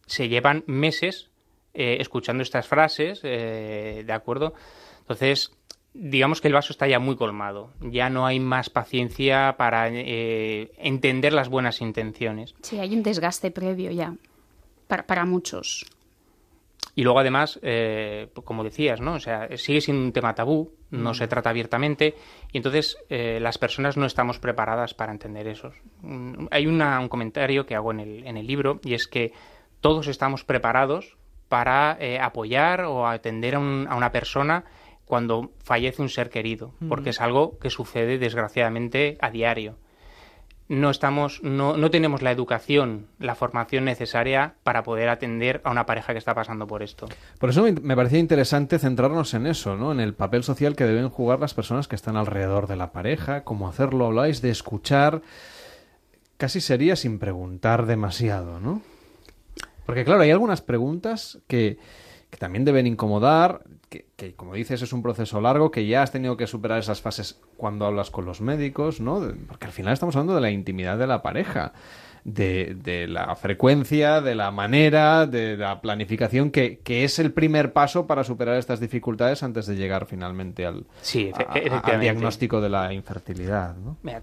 se 0.07 0.29
llevan 0.29 0.65
meses 0.67 1.31
eh, 1.75 1.99
escuchando 2.01 2.43
estas 2.43 2.67
frases, 2.67 3.23
¿de 3.23 4.13
acuerdo? 4.13 4.55
Entonces, 5.01 5.53
digamos 5.95 6.41
que 6.41 6.49
el 6.49 6.55
vaso 6.55 6.73
está 6.73 6.87
ya 6.87 6.99
muy 6.99 7.17
colmado. 7.17 7.71
Ya 7.81 8.11
no 8.11 8.27
hay 8.27 8.41
más 8.41 8.71
paciencia 8.71 9.57
para 9.57 9.89
eh, 9.89 10.71
entender 10.79 11.33
las 11.33 11.49
buenas 11.49 11.81
intenciones. 11.81 12.55
Sí, 12.63 12.79
hay 12.79 12.95
un 12.95 13.03
desgaste 13.03 13.51
previo 13.51 13.91
ya, 13.91 14.15
para, 14.87 15.25
muchos. 15.25 15.87
Y 16.95 17.03
luego, 17.03 17.21
además, 17.21 17.59
eh, 17.63 18.29
como 18.45 18.65
decías, 18.65 19.01
¿no? 19.01 19.15
O 19.15 19.21
sea, 19.21 19.49
sigue 19.57 19.81
siendo 19.81 20.03
un 20.03 20.13
tema 20.13 20.35
tabú, 20.35 20.73
no 20.91 21.15
se 21.15 21.27
mm. 21.27 21.29
trata 21.29 21.51
abiertamente, 21.51 22.15
y 22.53 22.57
entonces 22.57 22.99
eh, 23.09 23.39
las 23.41 23.59
personas 23.59 23.97
no 23.97 24.07
estamos 24.07 24.39
preparadas 24.39 24.95
para 24.95 25.13
entender 25.13 25.47
eso. 25.47 25.73
Mm, 26.03 26.47
hay 26.51 26.67
un 26.67 27.09
comentario 27.09 27.67
que 27.67 27.75
hago 27.75 27.93
en 27.93 28.01
el, 28.01 28.27
en 28.27 28.37
el 28.37 28.47
libro, 28.47 28.81
y 28.85 28.95
es 28.95 29.07
que 29.07 29.33
todos 29.81 30.09
estamos 30.09 30.45
preparados 30.45 31.17
para 31.49 31.99
apoyar 32.21 32.83
o 32.83 33.09
atender 33.09 33.57
a, 33.57 33.59
a 33.59 33.97
una 33.97 34.13
persona 34.13 34.65
cuando 35.11 35.51
fallece 35.65 36.01
un 36.01 36.09
ser 36.09 36.31
querido, 36.31 36.73
porque 36.89 37.11
es 37.11 37.21
algo 37.21 37.59
que 37.59 37.69
sucede 37.69 38.17
desgraciadamente 38.17 39.19
a 39.21 39.33
diario. 39.33 39.75
No 40.69 40.89
estamos, 40.89 41.43
no, 41.43 41.77
no, 41.77 41.91
tenemos 41.91 42.23
la 42.23 42.31
educación, 42.31 43.09
la 43.19 43.35
formación 43.35 43.85
necesaria 43.85 44.55
para 44.63 44.85
poder 44.85 45.09
atender 45.09 45.61
a 45.65 45.73
una 45.73 45.85
pareja 45.85 46.13
que 46.13 46.21
está 46.21 46.33
pasando 46.33 46.69
por 46.69 46.85
esto. 46.85 47.09
Por 47.41 47.51
eso 47.51 47.67
me 47.83 47.97
parecía 47.97 48.21
interesante 48.21 48.79
centrarnos 48.79 49.35
en 49.35 49.49
eso, 49.49 49.77
¿no? 49.77 49.91
En 49.91 49.99
el 49.99 50.15
papel 50.15 50.45
social 50.45 50.77
que 50.77 50.85
deben 50.85 51.09
jugar 51.09 51.41
las 51.41 51.55
personas 51.55 51.89
que 51.89 51.97
están 51.97 52.17
alrededor 52.17 52.69
de 52.69 52.77
la 52.77 52.93
pareja, 52.93 53.43
cómo 53.43 53.69
hacerlo, 53.69 54.07
habláis 54.07 54.43
de 54.43 54.51
escuchar, 54.51 55.23
casi 56.37 56.61
sería 56.61 56.95
sin 56.95 57.19
preguntar 57.19 57.87
demasiado, 57.87 58.61
¿no? 58.61 58.81
Porque 59.87 60.05
claro, 60.05 60.23
hay 60.23 60.31
algunas 60.31 60.63
preguntas 60.63 61.41
que, 61.49 61.79
que 62.31 62.39
también 62.39 62.65
deben 62.65 62.87
incomodar, 62.87 63.63
que, 63.89 64.35
como 64.35 64.55
dices 64.55 64.83
es 64.83 64.93
un 64.93 65.03
proceso 65.03 65.41
largo, 65.41 65.71
que 65.71 65.87
ya 65.87 66.03
has 66.03 66.13
tenido 66.13 66.37
que 66.37 66.47
superar 66.47 66.79
esas 66.79 67.01
fases 67.01 67.41
cuando 67.57 67.87
hablas 67.87 68.11
con 68.11 68.25
los 68.25 68.41
médicos, 68.41 69.01
¿no? 69.01 69.21
Porque 69.49 69.67
al 69.67 69.73
final 69.73 69.93
estamos 69.93 70.15
hablando 70.15 70.37
de 70.37 70.41
la 70.41 70.51
intimidad 70.51 70.97
de 70.97 71.09
la 71.09 71.23
pareja. 71.23 71.73
De, 72.25 73.07
la 73.09 73.35
frecuencia, 73.37 74.21
de 74.21 74.35
la 74.35 74.51
manera, 74.51 75.27
de 75.27 75.57
la 75.57 75.81
planificación, 75.81 76.51
que, 76.51 76.81
es 76.85 77.19
el 77.19 77.33
primer 77.33 77.73
paso 77.73 78.07
para 78.07 78.25
superar 78.25 78.57
estas 78.57 78.81
dificultades 78.81 79.43
antes 79.43 79.67
de 79.67 79.77
llegar 79.77 80.07
finalmente 80.07 80.67
al, 80.67 80.85
diagnóstico 82.01 82.61
de 82.61 82.69
la 82.69 82.93
infertilidad. 82.93 83.75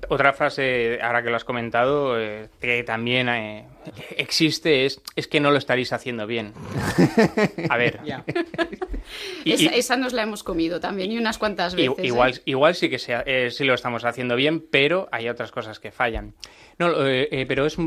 otra 0.09 0.33
frase, 0.33 0.99
ahora 1.01 1.23
que 1.23 1.29
lo 1.29 1.35
has 1.35 1.45
comentado, 1.45 2.19
eh, 2.19 2.49
que 2.59 2.83
también 2.83 3.29
eh, 3.29 3.65
existe 4.15 4.85
es, 4.85 5.01
es 5.15 5.27
que 5.27 5.39
no 5.39 5.51
lo 5.51 5.57
estaréis 5.57 5.93
haciendo 5.93 6.27
bien. 6.27 6.53
A 7.69 7.77
ver. 7.77 7.99
esa, 9.45 9.97
nos 9.97 10.13
la 10.13 10.23
hemos 10.23 10.43
comido 10.43 10.79
también 10.79 11.11
y 11.11 11.17
unas 11.17 11.37
cuantas 11.37 11.75
veces. 11.75 12.03
Igual, 12.03 12.35
¿eh? 12.35 12.41
igual 12.45 12.75
sí 12.75 12.89
que 12.89 12.99
sea, 12.99 13.23
sí 13.49 13.63
lo 13.63 13.73
estamos 13.73 14.05
haciendo 14.05 14.35
bien, 14.35 14.63
pero 14.69 15.07
hay 15.11 15.29
otras 15.29 15.51
cosas 15.51 15.79
que 15.79 15.91
fallan. 15.91 16.33
No, 16.79 16.93
pero 17.47 17.65
es 17.65 17.77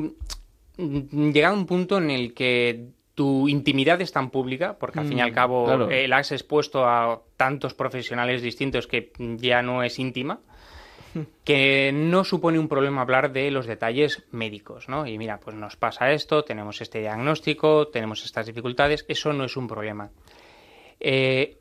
llegado 0.76 1.54
a 1.54 1.58
un 1.58 1.66
punto 1.66 1.98
en 1.98 2.10
el 2.10 2.34
que 2.34 2.88
tu 3.14 3.48
intimidad 3.48 4.00
es 4.00 4.12
tan 4.12 4.30
pública, 4.30 4.78
porque 4.78 5.00
al 5.00 5.06
fin 5.06 5.18
y 5.18 5.20
al 5.20 5.32
mm, 5.32 5.34
cabo 5.34 5.88
la 5.88 6.16
has 6.16 6.32
expuesto 6.32 6.86
a 6.86 7.20
tantos 7.36 7.74
profesionales 7.74 8.40
distintos 8.40 8.86
que 8.86 9.12
ya 9.36 9.62
no 9.62 9.82
es 9.82 9.98
íntima, 9.98 10.40
que 11.44 11.90
no 11.92 12.24
supone 12.24 12.58
un 12.58 12.68
problema 12.68 13.02
hablar 13.02 13.32
de 13.32 13.50
los 13.50 13.66
detalles 13.66 14.24
médicos, 14.30 14.88
¿no? 14.88 15.06
Y 15.06 15.18
mira, 15.18 15.38
pues 15.38 15.56
nos 15.56 15.76
pasa 15.76 16.12
esto, 16.12 16.44
tenemos 16.44 16.80
este 16.80 17.00
diagnóstico, 17.00 17.88
tenemos 17.88 18.24
estas 18.24 18.46
dificultades, 18.46 19.04
eso 19.08 19.32
no 19.32 19.44
es 19.44 19.56
un 19.56 19.68
problema. 19.68 20.10
Eh, 20.98 21.58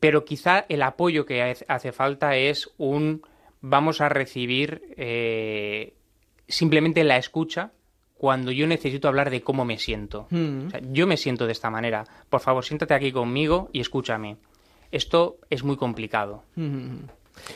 pero 0.00 0.24
quizá 0.24 0.64
el 0.68 0.82
apoyo 0.82 1.26
que 1.26 1.56
hace 1.68 1.92
falta 1.92 2.36
es 2.36 2.70
un 2.78 3.22
vamos 3.60 4.00
a 4.00 4.08
recibir 4.08 4.82
eh, 4.96 5.94
simplemente 6.50 7.04
la 7.04 7.16
escucha 7.16 7.72
cuando 8.14 8.50
yo 8.50 8.66
necesito 8.66 9.08
hablar 9.08 9.30
de 9.30 9.40
cómo 9.40 9.64
me 9.64 9.78
siento. 9.78 10.26
Hmm. 10.30 10.68
yo 10.92 11.06
me 11.06 11.16
siento 11.16 11.46
de 11.46 11.52
esta 11.52 11.70
manera. 11.70 12.04
Por 12.28 12.40
favor, 12.40 12.64
siéntate 12.64 12.92
aquí 12.92 13.12
conmigo 13.12 13.70
y 13.72 13.80
escúchame. 13.80 14.36
Esto 14.92 15.38
es 15.48 15.64
muy 15.64 15.76
complicado. 15.76 16.42
Hmm. 16.54 17.04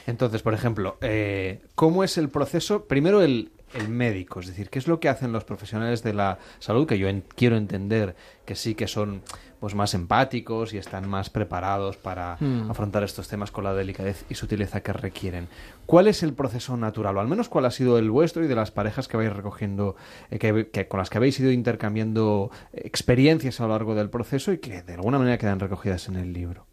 Entonces, 0.06 0.40
por 0.40 0.54
ejemplo, 0.54 0.96
eh, 1.02 1.60
¿cómo 1.74 2.04
es 2.04 2.16
el 2.16 2.30
proceso? 2.30 2.86
Primero 2.86 3.20
el, 3.20 3.50
el 3.74 3.88
médico, 3.88 4.40
es 4.40 4.46
decir, 4.46 4.70
¿qué 4.70 4.78
es 4.78 4.88
lo 4.88 5.00
que 5.00 5.08
hacen 5.08 5.32
los 5.32 5.44
profesionales 5.44 6.02
de 6.02 6.14
la 6.14 6.38
salud? 6.58 6.86
Que 6.86 6.98
yo 6.98 7.08
quiero 7.36 7.56
entender 7.56 8.16
que 8.44 8.54
sí 8.54 8.74
que 8.74 8.86
son 8.88 9.22
pues 9.60 9.74
más 9.74 9.94
empáticos 9.94 10.74
y 10.74 10.78
están 10.78 11.08
más 11.08 11.30
preparados 11.30 11.96
para 11.96 12.36
hmm. 12.38 12.70
afrontar 12.70 13.02
estos 13.02 13.28
temas 13.28 13.50
con 13.50 13.64
la 13.64 13.72
delicadez 13.72 14.24
y 14.28 14.34
sutileza 14.34 14.82
que 14.82 14.92
requieren. 14.92 15.48
¿Cuál 15.86 16.06
es 16.06 16.22
el 16.22 16.34
proceso 16.34 16.76
natural? 16.76 17.16
O 17.16 17.20
al 17.20 17.28
menos 17.28 17.48
cuál 17.48 17.64
ha 17.64 17.70
sido 17.70 17.98
el 17.98 18.10
vuestro 18.10 18.44
y 18.44 18.46
de 18.46 18.54
las 18.54 18.70
parejas 18.70 19.08
que 19.08 19.16
vais 19.16 19.32
recogiendo, 19.32 19.96
eh, 20.30 20.38
que, 20.38 20.88
con 20.88 20.98
las 20.98 21.08
que 21.08 21.18
habéis 21.18 21.40
ido 21.40 21.50
intercambiando 21.50 22.50
experiencias 22.72 23.60
a 23.60 23.64
lo 23.64 23.70
largo 23.70 23.94
del 23.94 24.10
proceso 24.10 24.52
y 24.52 24.58
que 24.58 24.82
de 24.82 24.94
alguna 24.94 25.18
manera 25.18 25.38
quedan 25.38 25.60
recogidas 25.60 26.08
en 26.08 26.16
el 26.16 26.32
libro. 26.32 26.66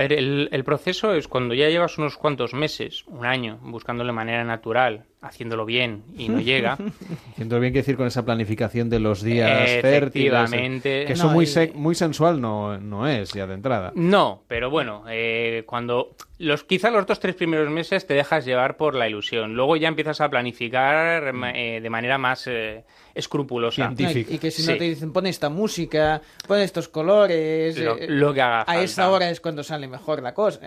A 0.00 0.04
ver, 0.04 0.14
el, 0.14 0.48
el 0.50 0.64
proceso 0.64 1.12
es 1.12 1.28
cuando 1.28 1.52
ya 1.52 1.68
llevas 1.68 1.98
unos 1.98 2.16
cuantos 2.16 2.54
meses, 2.54 3.04
un 3.06 3.26
año, 3.26 3.58
buscándolo 3.60 4.08
de 4.08 4.14
manera 4.14 4.44
natural, 4.44 5.04
haciéndolo 5.20 5.66
bien 5.66 6.04
y 6.16 6.30
no 6.30 6.40
llega. 6.40 6.78
Haciéndolo 7.32 7.60
bien, 7.60 7.74
que 7.74 7.80
decir 7.80 7.98
con 7.98 8.06
esa 8.06 8.24
planificación 8.24 8.88
de 8.88 8.98
los 8.98 9.22
días 9.22 9.68
fértiles. 9.82 10.50
Que 10.82 11.12
eso 11.12 11.28
muy, 11.28 11.46
muy 11.74 11.94
sensual 11.94 12.40
no, 12.40 12.78
no 12.78 13.06
es 13.06 13.32
ya 13.34 13.46
de 13.46 13.54
entrada. 13.54 13.92
No, 13.94 14.42
pero 14.48 14.70
bueno, 14.70 15.04
eh, 15.08 15.64
cuando 15.66 16.16
los 16.38 16.64
quizá 16.64 16.90
los 16.90 17.06
dos 17.06 17.20
tres 17.20 17.34
primeros 17.34 17.68
meses 17.68 18.06
te 18.06 18.14
dejas 18.14 18.46
llevar 18.46 18.78
por 18.78 18.94
la 18.94 19.06
ilusión. 19.06 19.54
Luego 19.54 19.76
ya 19.76 19.88
empiezas 19.88 20.22
a 20.22 20.30
planificar 20.30 21.34
mm. 21.34 21.44
eh, 21.54 21.80
de 21.82 21.90
manera 21.90 22.16
más 22.16 22.46
eh, 22.46 22.84
escrupulosa. 23.14 23.92
y, 23.96 24.38
que 24.38 24.50
si 24.50 24.66
no 24.66 24.76
te 24.76 24.84
dicen, 24.84 25.12
pon 25.12 25.26
esta 25.26 25.48
música, 25.48 26.20
pon 26.46 26.60
estos 26.60 26.88
colores. 26.88 27.78
Lo, 27.78 28.34
que 28.34 28.42
haga 28.42 28.64
A 28.66 28.80
esa 28.82 29.10
hora 29.10 29.30
es 29.30 29.40
cuando 29.40 29.62
sale 29.62 29.88
mejor 29.88 30.22
la 30.22 30.34
cosa. 30.34 30.60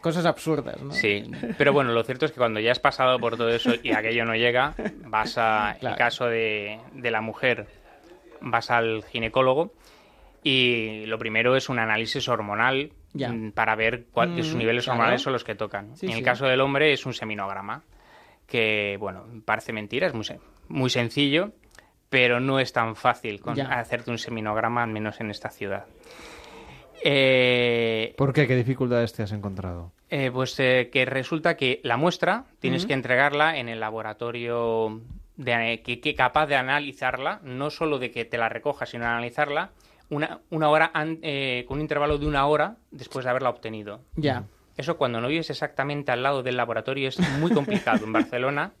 cosas 0.00 0.24
absurdas, 0.26 0.80
¿no? 0.80 0.92
Sí, 0.92 1.24
pero 1.58 1.72
bueno, 1.72 1.92
lo 1.92 2.02
cierto 2.04 2.26
es 2.26 2.32
que 2.32 2.38
cuando 2.38 2.60
ya 2.60 2.72
has 2.72 2.80
pasado 2.80 3.18
por 3.18 3.36
todo 3.36 3.50
eso 3.50 3.72
y 3.82 3.92
aquello 3.92 4.24
no 4.24 4.34
llega, 4.34 4.74
vas 5.06 5.38
a, 5.38 5.76
el 5.80 5.94
caso 5.96 6.26
de, 6.26 6.78
la 6.94 7.20
mujer, 7.20 7.66
vas 8.40 8.70
al 8.70 9.04
ginecólogo 9.04 9.72
y 10.42 11.06
lo 11.06 11.18
primero 11.18 11.56
es 11.56 11.68
un 11.68 11.78
análisis 11.78 12.28
hormonal 12.28 12.92
mm, 13.14 13.50
para 13.50 13.76
ver 13.76 14.06
cuáles 14.10 14.46
sus 14.46 14.56
mm, 14.56 14.58
niveles 14.58 14.88
hormonales 14.88 15.22
son 15.22 15.32
los 15.32 15.44
que 15.44 15.54
tocan. 15.54 15.94
en 16.00 16.10
el 16.10 16.22
caso 16.22 16.46
del 16.46 16.60
hombre 16.60 16.92
es 16.92 17.06
un 17.06 17.14
seminograma, 17.14 17.82
que, 18.46 18.96
bueno, 18.98 19.24
parece 19.44 19.72
mentira, 19.72 20.08
es 20.08 20.14
muy, 20.14 20.26
muy 20.68 20.90
sencillo, 20.90 21.52
pero 22.12 22.40
no 22.40 22.60
es 22.60 22.74
tan 22.74 22.94
fácil 22.94 23.40
hacerte 23.70 24.10
un 24.10 24.18
seminograma, 24.18 24.82
al 24.82 24.90
menos 24.90 25.18
en 25.22 25.30
esta 25.30 25.48
ciudad. 25.48 25.86
Eh, 27.02 28.12
¿Por 28.18 28.34
qué? 28.34 28.46
¿Qué 28.46 28.54
dificultades 28.54 29.14
te 29.14 29.22
has 29.22 29.32
encontrado? 29.32 29.92
Eh, 30.10 30.30
pues 30.30 30.60
eh, 30.60 30.90
que 30.92 31.06
resulta 31.06 31.56
que 31.56 31.80
la 31.84 31.96
muestra 31.96 32.44
tienes 32.60 32.84
que 32.84 32.92
entregarla 32.92 33.56
en 33.56 33.70
el 33.70 33.80
laboratorio 33.80 35.00
de, 35.38 35.80
que, 35.82 36.14
capaz 36.14 36.48
de 36.48 36.56
analizarla, 36.56 37.40
no 37.44 37.70
solo 37.70 37.98
de 37.98 38.10
que 38.10 38.26
te 38.26 38.36
la 38.36 38.50
recoja, 38.50 38.84
sino 38.84 39.04
de 39.04 39.10
analizarla 39.10 39.70
una, 40.10 40.40
una 40.50 40.68
hora 40.68 40.92
con 40.92 41.78
un 41.78 41.80
intervalo 41.80 42.18
de 42.18 42.26
una 42.26 42.44
hora 42.46 42.76
después 42.90 43.24
de 43.24 43.30
haberla 43.30 43.48
obtenido. 43.48 44.02
Ya. 44.16 44.44
Eso 44.76 44.98
cuando 44.98 45.18
no 45.22 45.28
vives 45.28 45.48
exactamente 45.48 46.12
al 46.12 46.22
lado 46.22 46.42
del 46.42 46.58
laboratorio 46.58 47.08
es 47.08 47.18
muy 47.40 47.52
complicado. 47.52 48.04
en 48.04 48.12
Barcelona, 48.12 48.72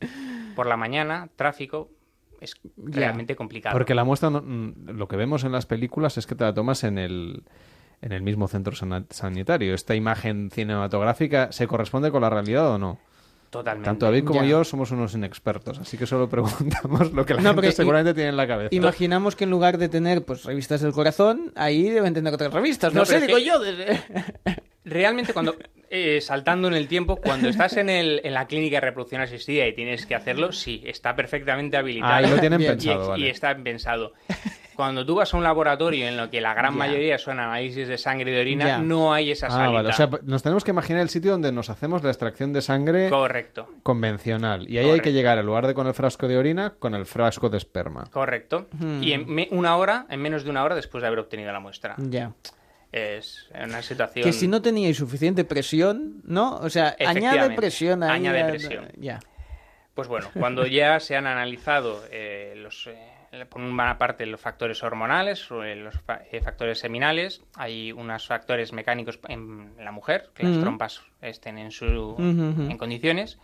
por 0.54 0.66
la 0.66 0.76
mañana, 0.76 1.30
tráfico, 1.34 1.88
es 2.42 2.60
realmente 2.76 3.36
complicado. 3.36 3.72
Porque 3.72 3.94
la 3.94 4.04
muestra, 4.04 4.30
mm, 4.30 4.90
lo 4.90 5.08
que 5.08 5.16
vemos 5.16 5.44
en 5.44 5.52
las 5.52 5.66
películas 5.66 6.18
es 6.18 6.26
que 6.26 6.34
te 6.34 6.44
la 6.44 6.52
tomas 6.52 6.84
en 6.84 6.98
el 6.98 7.44
en 8.02 8.10
el 8.10 8.22
mismo 8.22 8.48
centro 8.48 8.74
sanitario. 9.10 9.74
¿Esta 9.74 9.94
imagen 9.94 10.50
cinematográfica 10.50 11.52
se 11.52 11.68
corresponde 11.68 12.10
con 12.10 12.22
la 12.22 12.30
realidad 12.30 12.68
o 12.68 12.78
no? 12.78 12.98
Totalmente. 13.48 13.86
Tanto 13.86 14.06
David 14.06 14.24
como 14.24 14.42
yo 14.44 14.64
somos 14.64 14.90
unos 14.90 15.14
inexpertos, 15.14 15.78
así 15.78 15.96
que 15.96 16.06
solo 16.06 16.28
preguntamos 16.30 17.12
lo 17.12 17.24
que 17.24 17.34
la 17.34 17.42
gente 17.42 17.72
seguramente 17.72 18.14
tiene 18.14 18.30
en 18.30 18.36
la 18.36 18.46
cabeza. 18.46 18.74
Imaginamos 18.74 19.36
que 19.36 19.44
en 19.44 19.50
lugar 19.50 19.78
de 19.78 19.88
tener 19.88 20.24
pues 20.24 20.44
revistas 20.44 20.80
del 20.80 20.92
corazón, 20.92 21.52
ahí 21.54 21.90
deben 21.90 22.12
tener 22.12 22.34
otras 22.34 22.52
revistas. 22.52 22.92
No, 22.92 23.04
sé, 23.04 23.20
digo 23.20 23.38
yo. 23.38 23.60
Realmente 24.84 25.32
cuando 25.32 25.56
eh, 25.94 26.22
saltando 26.22 26.68
en 26.68 26.74
el 26.74 26.88
tiempo, 26.88 27.16
cuando 27.16 27.50
estás 27.50 27.76
en, 27.76 27.90
el, 27.90 28.22
en 28.24 28.32
la 28.32 28.46
clínica 28.46 28.76
de 28.76 28.80
reproducción 28.80 29.20
asistida 29.20 29.66
y 29.66 29.74
tienes 29.74 30.06
que 30.06 30.14
hacerlo, 30.14 30.50
sí, 30.50 30.82
está 30.86 31.14
perfectamente 31.14 31.76
habilitado. 31.76 32.14
Ahí 32.14 32.30
lo 32.30 32.38
tienen 32.38 32.60
pensado, 32.66 33.14
y, 33.18 33.26
está 33.26 33.54
pensado. 33.54 34.14
Cuando 34.74 35.04
tú 35.04 35.16
vas 35.16 35.34
a 35.34 35.36
un 35.36 35.44
laboratorio 35.44 36.08
en 36.08 36.16
lo 36.16 36.30
que 36.30 36.40
la 36.40 36.54
gran 36.54 36.74
mayoría 36.74 37.18
son 37.18 37.38
análisis 37.38 37.86
de 37.86 37.98
sangre 37.98 38.30
y 38.30 38.34
de 38.34 38.40
orina, 38.40 38.78
no 38.78 39.12
hay 39.12 39.32
esa 39.32 39.50
salida. 39.50 39.80
Ah, 39.80 39.90
o 39.90 39.92
sea, 39.92 40.08
nos 40.22 40.42
tenemos 40.42 40.64
que 40.64 40.70
imaginar 40.70 41.02
el 41.02 41.10
sitio 41.10 41.32
donde 41.32 41.52
nos 41.52 41.68
hacemos 41.68 42.02
la 42.02 42.08
extracción 42.08 42.54
de 42.54 42.62
sangre 42.62 43.10
Correcto. 43.10 43.68
convencional. 43.82 44.70
Y 44.70 44.78
ahí 44.78 44.88
hay 44.88 45.00
que 45.00 45.12
llegar, 45.12 45.36
en 45.36 45.44
lugar 45.44 45.66
de 45.66 45.74
con 45.74 45.86
el 45.86 45.92
frasco 45.92 46.26
de 46.26 46.38
orina, 46.38 46.72
con 46.78 46.94
el 46.94 47.04
frasco 47.04 47.50
de 47.50 47.58
esperma. 47.58 48.04
Correcto. 48.10 48.66
Hmm. 48.78 49.02
Y 49.02 49.12
en 49.12 49.48
una 49.50 49.76
hora, 49.76 50.06
en 50.08 50.22
menos 50.22 50.42
de 50.42 50.48
una 50.48 50.64
hora 50.64 50.74
después 50.74 51.02
de 51.02 51.08
haber 51.08 51.18
obtenido 51.18 51.52
la 51.52 51.60
muestra. 51.60 51.96
Ya 51.98 52.32
es 52.92 53.48
una 53.54 53.82
situación... 53.82 54.24
Que 54.24 54.32
si 54.32 54.46
no 54.46 54.60
teníais 54.60 54.98
suficiente 54.98 55.44
presión, 55.44 56.20
¿no? 56.24 56.56
O 56.56 56.68
sea, 56.68 56.94
añade 57.00 57.56
presión. 57.56 58.02
añade 58.02 58.44
presión. 58.44 58.88
Ya. 58.98 59.18
Pues 59.94 60.08
bueno, 60.08 60.30
cuando 60.38 60.66
ya 60.66 61.00
se 61.00 61.16
han 61.16 61.26
analizado 61.26 62.02
eh, 62.10 62.54
los, 62.56 62.86
eh, 62.86 63.44
por 63.46 63.60
una 63.60 63.98
parte 63.98 64.24
los 64.26 64.40
factores 64.40 64.82
hormonales, 64.82 65.48
eh, 65.50 65.76
los 65.76 65.94
factores 66.42 66.78
seminales, 66.78 67.42
hay 67.56 67.92
unos 67.92 68.26
factores 68.26 68.72
mecánicos 68.72 69.18
en 69.28 69.72
la 69.78 69.92
mujer, 69.92 70.30
que 70.34 70.44
las 70.44 70.60
trompas 70.60 71.02
estén 71.20 71.58
en, 71.58 71.70
su, 71.70 72.14
en 72.18 72.78
condiciones, 72.78 73.38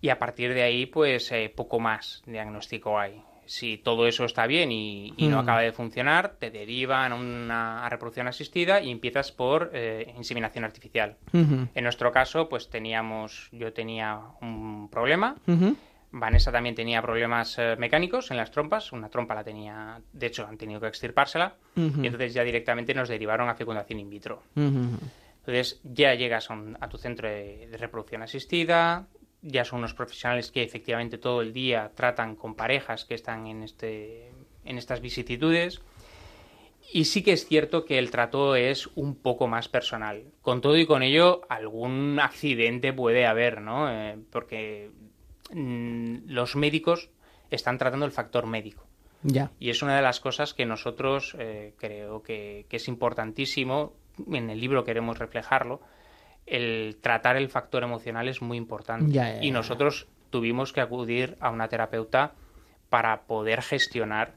y 0.00 0.08
a 0.08 0.18
partir 0.18 0.54
de 0.54 0.62
ahí, 0.62 0.86
pues 0.86 1.32
poco 1.54 1.78
más 1.78 2.22
diagnóstico 2.26 2.98
hay 2.98 3.22
si 3.50 3.78
todo 3.78 4.06
eso 4.06 4.24
está 4.24 4.46
bien 4.46 4.70
y, 4.70 5.12
no 5.18 5.38
mm. 5.38 5.40
acaba 5.40 5.60
de 5.62 5.72
funcionar, 5.72 6.36
te 6.38 6.52
derivan 6.52 7.10
a 7.10 7.16
una 7.16 7.88
reproducción 7.88 8.28
asistida 8.28 8.80
y 8.80 8.92
empiezas 8.92 9.32
por 9.32 9.72
eh, 9.74 10.14
inseminación 10.16 10.62
artificial. 10.62 11.16
En 11.32 11.82
nuestro 11.82 12.12
caso, 12.12 12.48
pues 12.48 12.70
teníamos, 12.70 13.48
yo 13.50 13.72
tenía 13.72 14.20
un 14.40 14.88
problema. 14.88 15.34
Vanessa 16.12 16.52
también 16.52 16.76
tenía 16.76 17.02
problemas 17.02 17.58
eh, 17.58 17.74
mecánicos 17.76 18.30
en 18.30 18.36
las 18.36 18.52
trompas. 18.52 18.92
Una 18.92 19.08
trompa 19.08 19.34
la 19.34 19.42
tenía, 19.42 20.00
de 20.12 20.26
hecho, 20.28 20.46
han 20.46 20.56
tenido 20.56 20.80
que 20.80 20.86
extirpársela. 20.86 21.56
Y 21.74 22.06
entonces 22.06 22.32
ya 22.32 22.44
directamente 22.44 22.94
nos 22.94 23.08
derivaron 23.08 23.48
a 23.48 23.56
fecundación 23.56 23.98
in 23.98 24.10
vitro. 24.10 24.44
Entonces 24.54 25.80
ya 25.82 26.14
llegas 26.14 26.48
a, 26.52 26.88
tu 26.88 26.98
centro 26.98 27.28
de 27.28 27.76
reproducción 27.80 28.22
asistida, 28.22 29.08
ya 29.42 29.64
son 29.64 29.80
unos 29.80 29.94
profesionales 29.94 30.50
que 30.50 30.62
efectivamente 30.62 31.18
todo 31.18 31.42
el 31.42 31.52
día 31.52 31.92
tratan 31.94 32.36
con 32.36 32.54
parejas 32.54 33.04
que 33.04 33.14
están 33.14 33.46
en, 33.46 33.62
este, 33.62 34.30
en 34.64 34.78
estas 34.78 35.00
vicisitudes. 35.00 35.80
Y 36.92 37.04
sí 37.04 37.22
que 37.22 37.32
es 37.32 37.46
cierto 37.46 37.84
que 37.84 37.98
el 37.98 38.10
trato 38.10 38.56
es 38.56 38.88
un 38.96 39.14
poco 39.14 39.46
más 39.46 39.68
personal. 39.68 40.24
Con 40.42 40.60
todo 40.60 40.76
y 40.76 40.86
con 40.86 41.02
ello, 41.02 41.42
algún 41.48 42.18
accidente 42.20 42.92
puede 42.92 43.26
haber, 43.26 43.60
¿no? 43.60 43.90
Eh, 43.90 44.18
porque 44.30 44.90
mm, 45.52 46.26
los 46.26 46.56
médicos 46.56 47.10
están 47.50 47.78
tratando 47.78 48.06
el 48.06 48.12
factor 48.12 48.46
médico. 48.46 48.86
Ya. 49.22 49.50
Y 49.60 49.70
es 49.70 49.82
una 49.82 49.96
de 49.96 50.02
las 50.02 50.20
cosas 50.20 50.54
que 50.54 50.66
nosotros 50.66 51.36
eh, 51.38 51.74
creo 51.78 52.22
que, 52.22 52.66
es 52.70 52.88
importantísimo, 52.88 53.92
en 54.32 54.50
el 54.50 54.60
libro 54.60 54.84
queremos 54.84 55.18
reflejarlo, 55.18 55.80
el 56.46 56.98
tratar 57.00 57.36
el 57.36 57.48
factor 57.48 57.82
emocional 57.82 58.28
es 58.28 58.42
muy 58.42 58.56
importante. 58.56 59.38
y 59.40 59.50
nosotros 59.50 60.08
tuvimos 60.30 60.72
que 60.72 60.80
acudir 60.80 61.36
a 61.40 61.50
una 61.50 61.68
terapeuta 61.68 62.32
para 62.88 63.22
poder 63.22 63.62
gestionar 63.62 64.34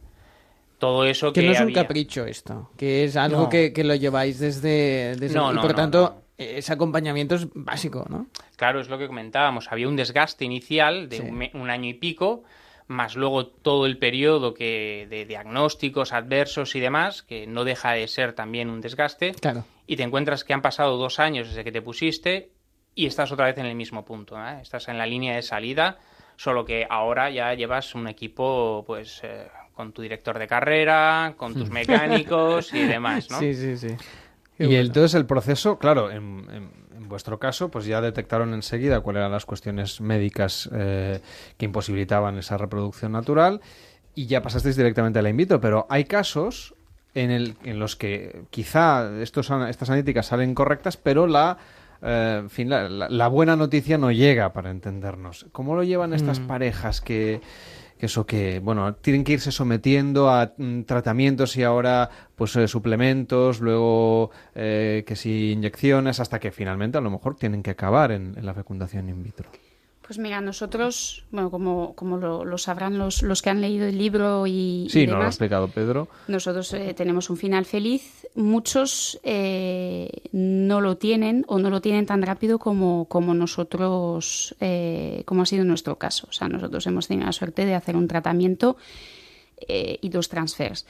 todo 0.80 1.06
eso 1.06 1.32
que, 1.32 1.42
que 1.42 1.48
no 1.48 1.54
es 1.54 1.62
un 1.62 1.72
capricho 1.72 2.26
esto, 2.26 2.72
que 2.78 3.06
es 3.06 3.16
algo 3.16 3.50
que, 3.50 3.72
lo 3.84 3.96
lleváis 3.96 4.40
desde, 4.40 5.16
desde 5.16 5.40
y 5.40 5.58
por 5.58 5.74
tanto 5.74 6.24
ese 6.38 6.74
acompañamiento 6.74 7.36
es 7.36 7.48
básico, 7.54 8.06
¿no? 8.10 8.28
Claro, 8.56 8.80
es 8.80 8.90
lo 8.90 8.98
que 8.98 9.08
comentábamos. 9.08 9.72
Había 9.72 9.88
un 9.88 9.96
desgaste 9.96 10.46
inicial 10.46 11.10
de 11.10 11.22
un, 11.54 11.70
año 11.70 11.90
y 11.90 11.94
pico, 11.94 12.44
más 12.88 13.16
luego 13.16 13.46
todo 13.46 13.86
el 13.86 13.98
periodo 13.98 14.54
que 14.54 15.08
de 15.10 15.26
diagnósticos 15.26 16.12
adversos 16.12 16.76
y 16.76 16.80
demás, 16.80 17.24
que 17.24 17.48
no 17.48 17.64
deja 17.64 17.92
de 17.92 18.08
ser 18.08 18.34
también 18.34 18.70
un 18.70 18.82
desgaste. 18.82 19.34
Claro. 19.34 19.66
Y 19.86 19.96
te 19.96 20.04
encuentras 20.04 20.44
que 20.44 20.54
han 20.54 20.62
pasado 20.62 20.98
dos 20.98 21.20
años 21.20 21.50
desde 21.50 21.64
que 21.64 21.72
te 21.72 21.82
pusiste 21.82 22.52
y 22.96 23.06
estás 23.06 23.32
otra 23.32 23.48
vez 23.48 23.58
en 23.58 23.66
el 23.66 23.76
mismo 23.76 24.06
punto. 24.06 24.38
¿eh? 24.38 24.60
Estás 24.62 24.88
en 24.88 24.98
la 24.98 25.06
línea 25.06 25.36
de 25.36 25.42
salida, 25.42 25.98
solo 26.36 26.64
que 26.64 26.86
ahora 26.90 27.30
ya 27.30 27.54
llevas 27.54 27.96
un 27.96 28.08
equipo, 28.08 28.84
pues. 28.86 29.22
Eh, 29.24 29.48
con 29.74 29.92
tu 29.92 30.02
director 30.02 30.38
de 30.40 30.48
carrera, 30.48 31.34
con 31.36 31.54
tus 31.54 31.70
mecánicos 31.70 32.74
y 32.74 32.84
demás, 32.84 33.30
¿no? 33.30 33.40
Sí, 33.44 33.54
sí, 33.56 33.78
sí. 33.78 33.88
y 34.60 34.76
entonces 34.76 35.16
el 35.16 35.26
proceso, 35.26 35.78
claro, 35.78 36.12
en, 36.12 36.70
vuestro 37.08 37.38
caso, 37.40 37.70
pues 37.70 37.86
ya 37.86 38.02
detectaron 38.02 38.54
enseguida 38.54 39.02
cuáles 39.02 39.22
eran 39.22 39.32
las 39.32 39.46
cuestiones 39.46 40.00
médicas 40.00 40.70
eh, 40.74 41.20
que 41.58 41.66
imposibilitaban 41.66 42.38
esa 42.38 42.58
reproducción 42.58 43.12
natural 43.12 43.62
y 44.16 44.28
ya 44.28 44.42
pasasteis 44.42 44.76
directamente 44.76 45.20
a 45.20 45.22
la 45.22 45.30
invito, 45.30 45.60
pero 45.60 45.86
hay 45.90 46.06
casos 46.06 46.76
en, 47.16 47.32
el, 47.32 47.56
en 47.64 47.80
los 47.80 47.96
que 47.96 48.44
quizá 48.50 49.22
estos, 49.22 49.52
estas 49.70 49.90
analíticas 49.90 50.28
salen 50.28 50.56
correctas, 50.56 50.98
pero 50.98 51.28
la, 51.28 51.58
eh, 52.02 52.44
fin, 52.50 52.70
la, 52.70 53.28
buena 53.28 53.56
noticia 53.56 53.98
no 53.98 54.12
llega 54.12 54.54
para 54.54 54.72
entendernos. 54.72 55.46
¿Cómo 55.52 55.76
lo 55.76 55.84
llevan 55.84 56.14
estas 56.14 56.40
mm. 56.40 56.48
parejas 56.48 57.02
que 57.02 57.42
eso 58.00 58.26
que, 58.26 58.60
bueno, 58.60 58.96
tienen 58.96 59.24
que 59.24 59.34
irse 59.34 59.52
sometiendo 59.52 60.30
a 60.30 60.54
mm, 60.58 60.82
tratamientos 60.82 61.56
y 61.56 61.64
ahora 61.64 62.10
pues 62.36 62.56
eh, 62.58 62.68
suplementos, 62.68 63.62
luego 63.62 64.32
eh, 64.56 65.06
que 65.08 65.16
si 65.16 65.52
inyecciones, 65.52 66.20
hasta 66.20 66.40
que 66.40 66.52
finalmente 66.52 66.98
a 66.98 67.02
lo 67.02 67.12
mejor 67.12 67.36
tienen 67.36 67.64
que 67.64 67.72
acabar 67.72 68.12
en 68.12 68.36
la 68.42 68.54
fecundación 68.54 69.08
in 69.08 69.24
vitro. 69.24 69.50
Pues 70.14 70.22
mira, 70.22 70.42
nosotros, 70.42 71.26
bueno, 71.32 71.50
como, 71.50 71.96
como 71.96 72.18
lo, 72.18 72.58
sabrán 72.60 73.00
los, 73.00 73.24
los, 73.24 73.42
que 73.42 73.50
han 73.50 73.62
leído 73.62 73.88
el 73.88 73.98
libro 73.98 74.46
y. 74.46 74.86
Sí, 74.92 75.08
no 75.08 75.18
lo 75.18 75.24
ha 75.24 75.26
explicado 75.26 75.70
Pedro. 75.70 76.08
Nosotros 76.28 76.72
eh, 76.76 76.94
tenemos 76.94 77.32
un 77.32 77.38
final 77.38 77.66
feliz. 77.66 78.28
Muchos 78.36 79.20
eh, 79.24 80.08
no 80.32 80.82
lo 80.82 80.98
tienen 80.98 81.46
o 81.48 81.58
no 81.58 81.72
lo 81.72 81.82
tienen 81.82 82.06
tan 82.06 82.22
rápido 82.22 82.60
como, 82.60 83.06
como 83.06 83.34
nosotros, 83.34 84.56
eh, 84.60 85.24
como 85.26 85.42
ha 85.42 85.46
sido 85.48 85.66
nuestro 85.66 85.98
caso. 85.98 86.28
O 86.30 86.32
sea, 86.32 86.48
nosotros 86.48 86.86
hemos 86.86 87.08
tenido 87.08 87.26
la 87.26 87.32
suerte 87.32 87.66
de 87.66 87.74
hacer 87.74 87.96
un 87.96 88.08
tratamiento 88.08 88.78
y 89.68 90.10
dos 90.10 90.30
transfers. 90.30 90.86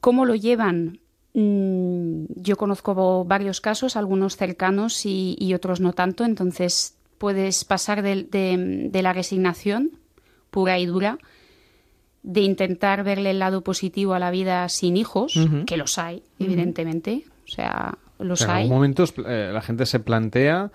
¿Cómo 0.00 0.26
lo 0.26 0.36
llevan? 0.36 1.00
Mm, 1.34 2.26
yo 2.36 2.56
conozco 2.56 3.24
varios 3.24 3.60
casos, 3.60 3.96
algunos 3.96 4.36
cercanos 4.36 5.04
y, 5.06 5.34
y 5.40 5.54
otros 5.54 5.80
no 5.80 5.92
tanto, 5.92 6.24
entonces 6.24 6.99
puedes 7.20 7.66
pasar 7.66 8.00
de, 8.00 8.90
la 8.90 9.12
resignación 9.12 9.90
pura 10.50 10.78
y 10.78 10.86
dura, 10.86 11.18
de 12.22 12.40
intentar 12.40 13.04
verle 13.04 13.32
el 13.32 13.38
lado 13.38 13.60
positivo 13.60 14.14
a 14.14 14.18
la 14.18 14.30
vida 14.30 14.66
sin 14.70 14.96
hijos, 14.96 15.38
que 15.66 15.76
los 15.76 15.98
hay, 15.98 16.22
evidentemente. 16.38 17.26
O 17.44 17.48
sea, 17.48 17.98
los 18.18 18.40
hay. 18.48 18.64
En 18.64 18.70
momentos 18.70 19.12
eh, 19.26 19.50
la 19.52 19.60
gente 19.60 19.84
se 19.84 20.00
plantea 20.00 20.72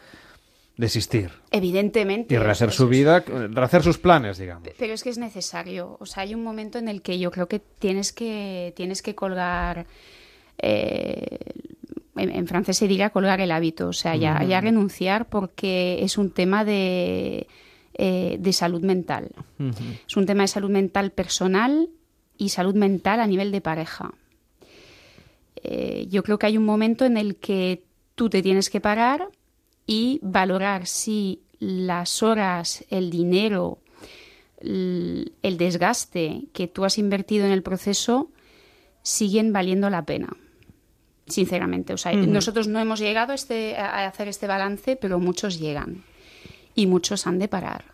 desistir. 0.77 1.31
Evidentemente. 1.49 2.35
Y 2.35 2.37
rehacer 2.37 2.71
su 2.71 2.87
vida, 2.87 3.21
rehacer 3.21 3.81
sus 3.81 3.97
planes, 3.97 4.37
digamos. 4.37 4.69
Pero 4.77 4.93
es 4.93 5.01
que 5.01 5.09
es 5.09 5.17
necesario. 5.17 5.97
O 5.99 6.05
sea, 6.05 6.23
hay 6.23 6.35
un 6.35 6.43
momento 6.43 6.77
en 6.77 6.89
el 6.89 7.01
que 7.01 7.17
yo 7.17 7.31
creo 7.31 7.47
que 7.47 7.57
tienes 7.57 8.13
que, 8.13 8.71
tienes 8.75 9.01
que 9.01 9.15
colgar 9.15 9.87
eh, 10.59 11.39
en, 12.15 12.47
francés 12.47 12.77
se 12.77 12.87
diría 12.87 13.09
colgar 13.09 13.41
el 13.41 13.51
hábito, 13.51 13.89
o 13.89 13.93
sea, 13.93 14.15
ya, 14.15 14.61
renunciar 14.61 15.27
porque 15.27 15.99
es 16.01 16.17
un 16.17 16.31
tema 16.31 16.63
de, 16.63 17.47
eh, 17.93 18.37
de 18.39 18.53
salud 18.53 18.81
mental. 18.81 19.31
Es 20.07 20.15
un 20.15 20.25
tema 20.25 20.43
de 20.43 20.47
salud 20.47 20.69
mental 20.69 21.11
personal 21.11 21.89
y 22.37 22.49
salud 22.49 22.75
mental 22.75 23.19
a 23.19 23.27
nivel 23.27 23.51
de 23.51 23.61
pareja. 23.61 24.13
Eh, 25.63 26.07
yo 26.09 26.23
creo 26.23 26.39
que 26.39 26.45
hay 26.45 26.57
un 26.57 26.65
momento 26.65 27.05
en 27.05 27.17
el 27.17 27.35
que 27.35 27.83
tú 28.15 28.29
te 28.29 28.41
tienes 28.41 28.69
que 28.69 28.79
parar 28.79 29.27
y 29.85 30.19
valorar 30.21 30.87
si 30.87 31.41
las 31.59 32.23
horas, 32.23 32.85
el 32.89 33.09
dinero, 33.09 33.79
el 34.61 35.57
desgaste 35.57 36.43
que 36.53 36.67
tú 36.67 36.85
has 36.85 36.97
invertido 36.97 37.45
en 37.45 37.51
el 37.51 37.61
proceso 37.61 38.31
siguen 39.03 39.53
valiendo 39.53 39.89
la 39.89 40.05
pena 40.05 40.35
sinceramente. 41.27 41.93
O 41.93 41.97
sea, 41.97 42.13
nosotros 42.13 42.67
no 42.67 42.79
hemos 42.79 42.99
llegado 42.99 43.31
a, 43.31 43.35
este, 43.35 43.77
a 43.77 44.07
hacer 44.07 44.27
este 44.27 44.47
balance, 44.47 44.95
pero 44.95 45.19
muchos 45.19 45.59
llegan 45.59 46.03
y 46.75 46.87
muchos 46.87 47.25
han 47.27 47.39
de 47.39 47.47
parar. 47.47 47.85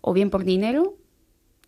O 0.00 0.12
bien 0.12 0.30
por 0.30 0.44
dinero, 0.44 0.96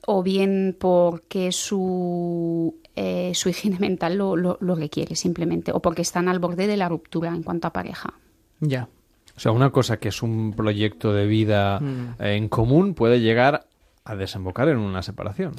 o 0.06 0.22
bien 0.22 0.76
porque 0.78 1.52
su, 1.52 2.76
eh, 2.96 3.32
su 3.34 3.48
higiene 3.48 3.78
mental 3.78 4.16
lo, 4.16 4.36
lo, 4.36 4.74
requiere 4.74 5.14
simplemente, 5.14 5.72
o 5.72 5.80
porque 5.80 6.02
están 6.02 6.28
al 6.28 6.38
borde 6.38 6.66
de 6.66 6.76
la 6.76 6.88
ruptura 6.88 7.28
en 7.28 7.42
cuanto 7.42 7.68
a 7.68 7.72
pareja. 7.72 8.14
Ya. 8.60 8.88
O 9.36 9.40
sea, 9.40 9.52
una 9.52 9.70
cosa 9.70 9.98
que 9.98 10.08
es 10.08 10.22
un 10.22 10.52
proyecto 10.54 11.12
de 11.12 11.26
vida 11.26 11.80
mm. 11.80 12.22
en 12.22 12.48
común 12.48 12.94
puede 12.94 13.20
llegar 13.20 13.66
a 14.10 14.16
desembocar 14.16 14.68
en 14.68 14.78
una 14.78 15.02
separación 15.02 15.54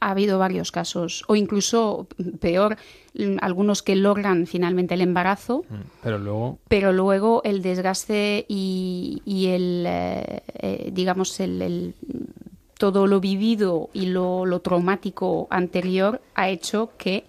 ha 0.00 0.10
habido 0.10 0.38
varios 0.38 0.72
casos, 0.72 1.24
o 1.28 1.36
incluso 1.36 2.06
peor, 2.40 2.76
algunos 3.40 3.82
que 3.82 3.96
logran 3.96 4.46
finalmente 4.46 4.94
el 4.94 5.02
embarazo, 5.02 5.64
mm, 5.68 5.74
pero 6.02 6.18
luego, 6.18 6.58
pero 6.68 6.92
luego 6.92 7.42
el 7.44 7.62
desgaste 7.62 8.46
y, 8.48 9.20
el, 9.48 9.84
eh, 9.86 10.42
eh, 10.54 10.90
digamos, 10.92 11.38
el, 11.40 11.94
todo 12.78 13.06
lo 13.06 13.20
vivido 13.20 13.90
y 13.92 14.06
lo, 14.06 14.60
traumático 14.60 15.46
anterior 15.50 16.20
ha 16.34 16.48
hecho 16.48 16.92
que 16.98 17.24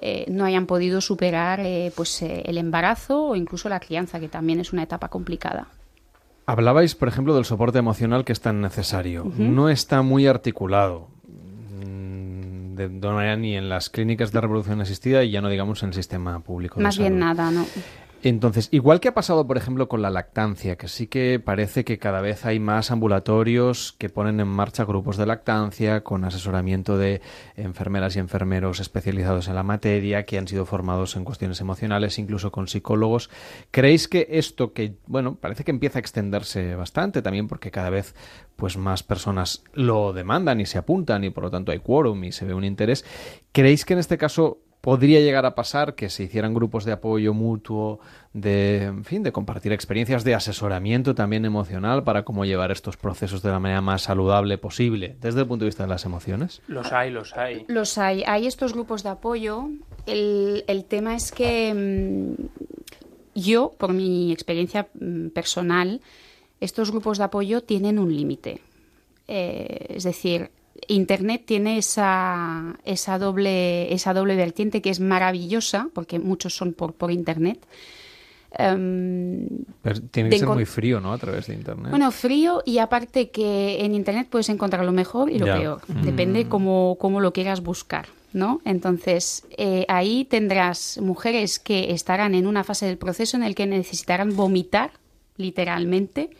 eh, 0.00 0.24
no 0.28 0.44
hayan 0.44 0.66
podido 0.66 1.00
superar 1.00 1.60
pues 1.94 2.22
el 2.22 2.56
embarazo 2.56 3.26
o 3.26 3.36
incluso 3.36 3.68
la 3.68 3.80
crianza, 3.80 4.18
que 4.18 4.28
también 4.28 4.60
es 4.60 4.72
una 4.72 4.84
etapa 4.84 5.08
complicada. 5.08 5.68
Hablabais, 6.50 6.96
por 6.96 7.06
ejemplo, 7.06 7.34
del 7.36 7.44
soporte 7.44 7.78
emocional 7.78 8.24
que 8.24 8.32
es 8.32 8.40
tan 8.40 8.60
necesario. 8.60 9.24
No 9.36 9.68
está 9.68 10.02
muy 10.02 10.26
articulado 10.26 11.08
de 12.88 12.88
manera 12.88 13.36
ni 13.36 13.56
en 13.56 13.68
las 13.68 13.90
clínicas 13.90 14.32
de 14.32 14.40
reproducción 14.40 14.80
asistida 14.80 15.22
y 15.22 15.30
ya 15.30 15.40
no 15.40 15.48
digamos 15.48 15.82
en 15.82 15.90
el 15.90 15.94
sistema 15.94 16.40
público. 16.40 16.80
Más 16.80 16.98
bien 16.98 17.18
nada, 17.18 17.50
¿no? 17.50 17.66
Entonces, 18.22 18.68
igual 18.70 19.00
que 19.00 19.08
ha 19.08 19.14
pasado, 19.14 19.46
por 19.46 19.56
ejemplo, 19.56 19.88
con 19.88 20.02
la 20.02 20.10
lactancia, 20.10 20.76
que 20.76 20.88
sí 20.88 21.06
que 21.06 21.40
parece 21.42 21.84
que 21.84 21.98
cada 21.98 22.20
vez 22.20 22.44
hay 22.44 22.60
más 22.60 22.90
ambulatorios 22.90 23.94
que 23.96 24.10
ponen 24.10 24.40
en 24.40 24.48
marcha 24.48 24.84
grupos 24.84 25.16
de 25.16 25.24
lactancia 25.24 26.02
con 26.02 26.24
asesoramiento 26.24 26.98
de 26.98 27.22
enfermeras 27.56 28.16
y 28.16 28.18
enfermeros 28.18 28.78
especializados 28.78 29.48
en 29.48 29.54
la 29.54 29.62
materia, 29.62 30.26
que 30.26 30.36
han 30.36 30.46
sido 30.46 30.66
formados 30.66 31.16
en 31.16 31.24
cuestiones 31.24 31.62
emocionales, 31.62 32.18
incluso 32.18 32.52
con 32.52 32.68
psicólogos. 32.68 33.30
¿Creéis 33.70 34.06
que 34.06 34.26
esto 34.28 34.74
que, 34.74 34.96
bueno, 35.06 35.36
parece 35.36 35.64
que 35.64 35.70
empieza 35.70 35.98
a 35.98 36.00
extenderse 36.00 36.74
bastante 36.74 37.22
también 37.22 37.48
porque 37.48 37.70
cada 37.70 37.88
vez 37.88 38.14
pues 38.56 38.76
más 38.76 39.02
personas 39.02 39.64
lo 39.72 40.12
demandan 40.12 40.60
y 40.60 40.66
se 40.66 40.76
apuntan 40.76 41.24
y 41.24 41.30
por 41.30 41.44
lo 41.44 41.50
tanto 41.50 41.72
hay 41.72 41.78
quórum 41.78 42.22
y 42.24 42.32
se 42.32 42.44
ve 42.44 42.52
un 42.52 42.64
interés. 42.64 43.06
¿Creéis 43.52 43.86
que 43.86 43.94
en 43.94 44.00
este 44.00 44.18
caso 44.18 44.58
podría 44.80 45.20
llegar 45.20 45.46
a 45.46 45.54
pasar 45.54 45.94
que 45.94 46.08
se 46.08 46.24
hicieran 46.24 46.54
grupos 46.54 46.84
de 46.84 46.92
apoyo 46.92 47.34
mutuo, 47.34 48.00
de, 48.32 48.84
en 48.84 49.04
fin, 49.04 49.22
de 49.22 49.32
compartir 49.32 49.72
experiencias, 49.72 50.24
de 50.24 50.34
asesoramiento 50.34 51.14
también 51.14 51.44
emocional 51.44 52.04
para 52.04 52.24
cómo 52.24 52.44
llevar 52.44 52.70
estos 52.70 52.96
procesos 52.96 53.42
de 53.42 53.50
la 53.50 53.58
manera 53.58 53.80
más 53.80 54.02
saludable 54.02 54.58
posible 54.58 55.16
desde 55.20 55.40
el 55.40 55.46
punto 55.46 55.64
de 55.64 55.68
vista 55.68 55.82
de 55.82 55.90
las 55.90 56.04
emociones? 56.04 56.62
Los 56.66 56.92
hay, 56.92 57.10
los 57.10 57.36
hay. 57.36 57.64
Los 57.68 57.98
hay. 57.98 58.22
Hay 58.26 58.46
estos 58.46 58.72
grupos 58.72 59.02
de 59.02 59.10
apoyo. 59.10 59.68
El, 60.06 60.64
el 60.66 60.84
tema 60.84 61.14
es 61.14 61.32
que 61.32 61.74
mm, 61.74 62.44
yo, 63.34 63.72
por 63.76 63.92
mi 63.92 64.32
experiencia 64.32 64.88
mm, 64.94 65.28
personal, 65.28 66.00
estos 66.60 66.90
grupos 66.90 67.18
de 67.18 67.24
apoyo 67.24 67.62
tienen 67.62 67.98
un 67.98 68.14
límite. 68.14 68.60
Eh, 69.28 69.86
es 69.90 70.04
decir, 70.04 70.50
Internet 70.88 71.42
tiene 71.46 71.78
esa, 71.78 72.78
esa, 72.84 73.18
doble, 73.18 73.92
esa 73.92 74.14
doble 74.14 74.36
vertiente 74.36 74.82
que 74.82 74.90
es 74.90 75.00
maravillosa, 75.00 75.88
porque 75.94 76.18
muchos 76.18 76.54
son 76.54 76.72
por, 76.72 76.94
por 76.94 77.10
Internet, 77.10 77.66
Em, 78.58 79.46
tiene 80.10 80.30
que 80.30 80.38
ser 80.38 80.48
muy 80.48 80.64
frío, 80.64 81.00
¿no? 81.00 81.12
A 81.12 81.18
través 81.18 81.46
de 81.46 81.54
Internet. 81.54 81.90
Bueno, 81.90 82.10
frío 82.10 82.62
y 82.66 82.78
aparte 82.78 83.30
que 83.30 83.84
en 83.84 83.94
Internet 83.94 84.26
puedes 84.28 84.48
encontrar 84.48 84.84
lo 84.84 84.92
mejor 84.92 85.30
y 85.30 85.38
lo 85.38 85.46
peor. 85.46 85.82
Mm. 85.86 86.02
Depende 86.02 86.48
cómo, 86.48 86.96
cómo, 86.98 87.20
lo 87.20 87.32
quieras 87.32 87.62
buscar, 87.62 88.08
¿no? 88.32 88.60
Entonces, 88.64 89.44
eh, 89.56 89.84
ahí 89.88 90.24
tendrás 90.24 90.98
mujeres 90.98 91.58
que 91.60 91.92
estarán 91.92 92.34
en 92.34 92.46
una 92.46 92.64
fase 92.64 92.86
del 92.86 92.98
proceso 92.98 93.36
en 93.36 93.44
el 93.44 93.54
que 93.54 93.66
necesitarán 93.66 94.34
vomitar, 94.34 94.90
literalmente, 95.36 96.30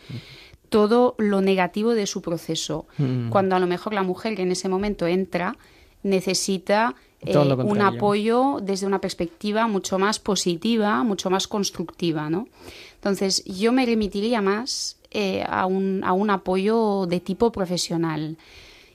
todo 0.71 1.15
lo 1.19 1.43
negativo 1.43 1.95
de 1.95 2.07
su 2.07 2.23
proceso. 2.23 2.87
Mm. 2.97 3.29
Cuando 3.29 3.57
a 3.57 3.59
lo 3.59 3.67
mejor 3.67 3.93
la 3.93 4.03
mujer 4.03 4.35
que 4.37 4.43
en 4.43 4.53
ese 4.53 4.69
momento 4.69 5.07
entra 5.07 5.57
necesita 6.03 6.95
eh, 7.21 7.37
un 7.37 7.83
apoyo 7.83 8.61
desde 8.63 8.87
una 8.87 9.01
perspectiva 9.01 9.67
mucho 9.67 9.99
más 9.99 10.19
positiva, 10.19 11.05
mucho 11.05 11.29
más 11.29 11.47
constructiva, 11.47 12.31
¿no? 12.31 12.49
Entonces, 12.95 13.45
yo 13.45 13.73
me 13.73 13.85
remitiría 13.85 14.41
más 14.41 14.97
eh, 15.11 15.45
a, 15.47 15.67
un, 15.67 16.03
a 16.05 16.13
un 16.15 16.31
apoyo 16.31 17.07
de 17.07 17.21
tipo 17.21 17.53
profesional, 17.53 18.39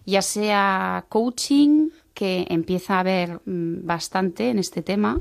ya 0.05 0.23
sea 0.23 1.05
coaching, 1.09 1.89
que 2.15 2.47
empieza 2.49 2.95
a 2.95 2.99
haber 3.01 3.41
mm, 3.45 3.85
bastante 3.85 4.49
en 4.49 4.57
este 4.57 4.81
tema, 4.81 5.19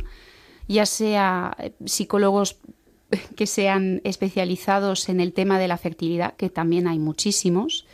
ya 0.68 0.86
sea 0.86 1.54
eh, 1.58 1.72
psicólogos 1.84 2.56
que 3.36 3.46
sean 3.46 4.00
especializados 4.04 5.08
en 5.08 5.20
el 5.20 5.32
tema 5.32 5.58
de 5.58 5.68
la 5.68 5.78
fertilidad, 5.78 6.34
que 6.36 6.50
también 6.50 6.86
hay 6.86 6.98
muchísimos. 6.98 7.86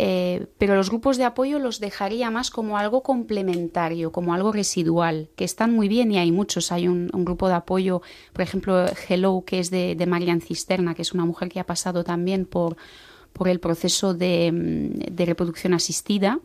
Eh, 0.00 0.46
pero 0.58 0.76
los 0.76 0.90
grupos 0.90 1.16
de 1.16 1.24
apoyo 1.24 1.58
los 1.58 1.80
dejaría 1.80 2.30
más 2.30 2.50
como 2.50 2.78
algo 2.78 3.02
complementario, 3.02 4.12
como 4.12 4.32
algo 4.32 4.52
residual, 4.52 5.28
que 5.34 5.44
están 5.44 5.72
muy 5.74 5.88
bien 5.88 6.12
y 6.12 6.18
hay 6.18 6.30
muchos. 6.30 6.70
Hay 6.70 6.86
un, 6.86 7.08
grupo 7.12 7.48
de 7.48 7.54
apoyo, 7.54 8.00
por 8.32 8.42
ejemplo, 8.42 8.86
Hello, 9.08 9.42
que 9.44 9.58
es 9.58 9.70
de, 9.70 9.96
de 9.96 10.06
Marian 10.06 10.40
Cisterna, 10.40 10.94
que 10.94 11.02
es 11.02 11.12
una 11.12 11.24
mujer 11.24 11.48
que 11.48 11.58
ha 11.58 11.66
pasado 11.66 12.04
también 12.04 12.46
por, 12.46 12.76
por 13.38 13.48
el 13.48 13.60
proceso 13.60 14.14
de, 14.14 15.14
reproducción 15.16 15.72
asistida 15.72 16.40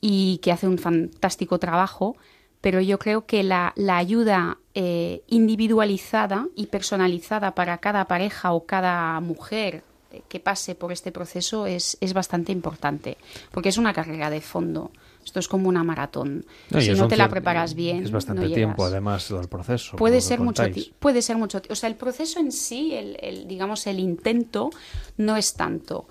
y 0.00 0.38
que 0.38 0.52
hace 0.52 0.68
un 0.68 0.78
fantástico 0.78 1.58
trabajo 1.58 2.16
pero 2.62 2.80
yo 2.80 2.98
creo 2.98 3.26
que 3.26 3.42
la, 3.42 3.74
ayuda 3.76 4.56
eh, 4.74 5.22
individualizada 5.26 6.46
y 6.56 6.66
personalizada 6.66 7.54
para 7.54 7.76
cada 7.78 8.06
pareja 8.06 8.52
o 8.52 8.64
cada 8.64 9.20
mujer 9.20 9.82
que 10.28 10.40
pase 10.40 10.74
por 10.74 10.92
este 10.92 11.12
proceso 11.12 11.66
es, 11.66 11.96
es 12.00 12.12
bastante 12.12 12.52
importante, 12.52 13.18
porque 13.50 13.68
es 13.68 13.78
una 13.78 13.92
carrera 13.92 14.30
de 14.30 14.40
fondo. 14.40 14.90
Esto 15.24 15.38
es 15.38 15.48
como 15.48 15.68
una 15.68 15.84
maratón. 15.84 16.44
si 16.80 16.92
no 16.92 17.08
te 17.08 17.16
la 17.16 17.28
preparas 17.28 17.74
bien, 17.74 18.02
es 18.02 18.10
bastante 18.10 18.48
tiempo 18.48 18.84
además 18.84 19.28
del 19.28 19.48
proceso. 19.48 19.96
Puede 19.96 20.20
ser 20.20 20.40
mucho, 20.40 20.64
puede 20.98 21.22
ser 21.22 21.36
mucho. 21.36 21.62
O 21.70 21.74
sea, 21.74 21.88
el 21.88 21.96
proceso 21.96 22.40
en 22.40 22.52
sí, 22.52 22.94
el, 22.94 23.46
digamos 23.46 23.86
el 23.86 23.98
intento, 24.00 24.70
no 25.16 25.36
es 25.36 25.54
tanto, 25.54 26.08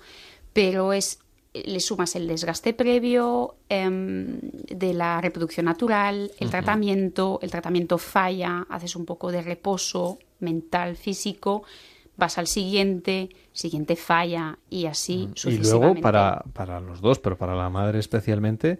pero 0.52 0.92
es 0.92 1.18
le 1.54 1.80
sumas 1.80 2.16
el 2.16 2.26
desgaste 2.26 2.72
previo 2.72 3.56
em, 3.68 4.40
de 4.40 4.94
la 4.94 5.20
reproducción 5.20 5.66
natural, 5.66 6.30
el 6.38 6.50
tratamiento, 6.50 7.38
el 7.42 7.50
tratamiento 7.50 7.98
falla, 7.98 8.66
haces 8.70 8.96
un 8.96 9.04
poco 9.04 9.30
de 9.30 9.42
reposo 9.42 10.18
mental, 10.40 10.96
físico, 10.96 11.62
vas 12.16 12.38
al 12.38 12.46
siguiente, 12.46 13.30
siguiente 13.52 13.96
falla 13.96 14.58
y 14.70 14.86
así 14.86 15.28
sucesivamente. 15.34 15.68
Y 15.68 15.80
luego 15.80 16.00
para, 16.00 16.42
para 16.52 16.80
los 16.80 17.00
dos, 17.00 17.18
pero 17.18 17.36
para 17.36 17.54
la 17.54 17.68
madre 17.68 17.98
especialmente, 17.98 18.78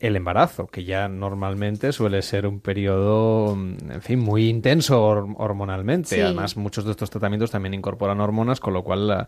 el 0.00 0.16
embarazo, 0.16 0.66
que 0.66 0.84
ya 0.84 1.08
normalmente 1.08 1.92
suele 1.92 2.20
ser 2.22 2.46
un 2.46 2.60
periodo, 2.60 3.52
en 3.54 4.02
fin, 4.02 4.18
muy 4.18 4.48
intenso 4.48 5.02
hormonalmente. 5.02 6.22
Además, 6.22 6.56
muchos 6.56 6.84
de 6.84 6.90
estos 6.90 7.10
tratamientos 7.10 7.50
también 7.50 7.74
incorporan 7.74 8.20
hormonas, 8.20 8.60
con 8.60 8.74
lo 8.74 8.82
cual, 8.82 9.26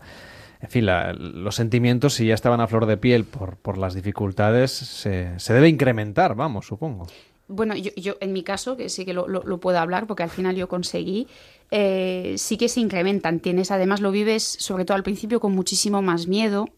en 0.61 0.69
fin, 0.69 0.85
los 0.85 1.55
sentimientos, 1.55 2.15
si 2.15 2.27
ya 2.27 2.33
estaban 2.33 2.61
a 2.61 2.67
flor 2.67 2.85
de 2.85 2.97
piel 2.97 3.25
por, 3.25 3.57
por 3.57 3.77
las 3.77 3.93
dificultades, 3.93 4.71
se, 4.71 5.39
se 5.39 5.53
debe 5.53 5.69
incrementar, 5.69 6.35
vamos, 6.35 6.67
supongo. 6.67 7.07
Bueno, 7.47 7.75
yo, 7.75 7.91
yo 7.95 8.17
en 8.19 8.33
mi 8.33 8.43
caso, 8.43 8.75
que 8.75 8.89
sí 8.89 9.05
que 9.05 9.13
lo, 9.13 9.27
lo 9.27 9.57
puedo 9.59 9.79
hablar, 9.79 10.05
porque 10.05 10.23
al 10.23 10.29
final 10.29 10.55
yo 10.55 10.67
conseguí 10.67 11.27
eh, 11.71 12.35
sí 12.37 12.57
que 12.57 12.69
se 12.69 12.79
incrementan. 12.79 13.39
Tienes, 13.39 13.71
además, 13.71 14.01
lo 14.01 14.11
vives, 14.11 14.43
sobre 14.43 14.85
todo 14.85 14.95
al 14.95 15.03
principio, 15.03 15.39
con 15.39 15.53
muchísimo 15.53 16.01
más 16.01 16.27
miedo 16.27 16.69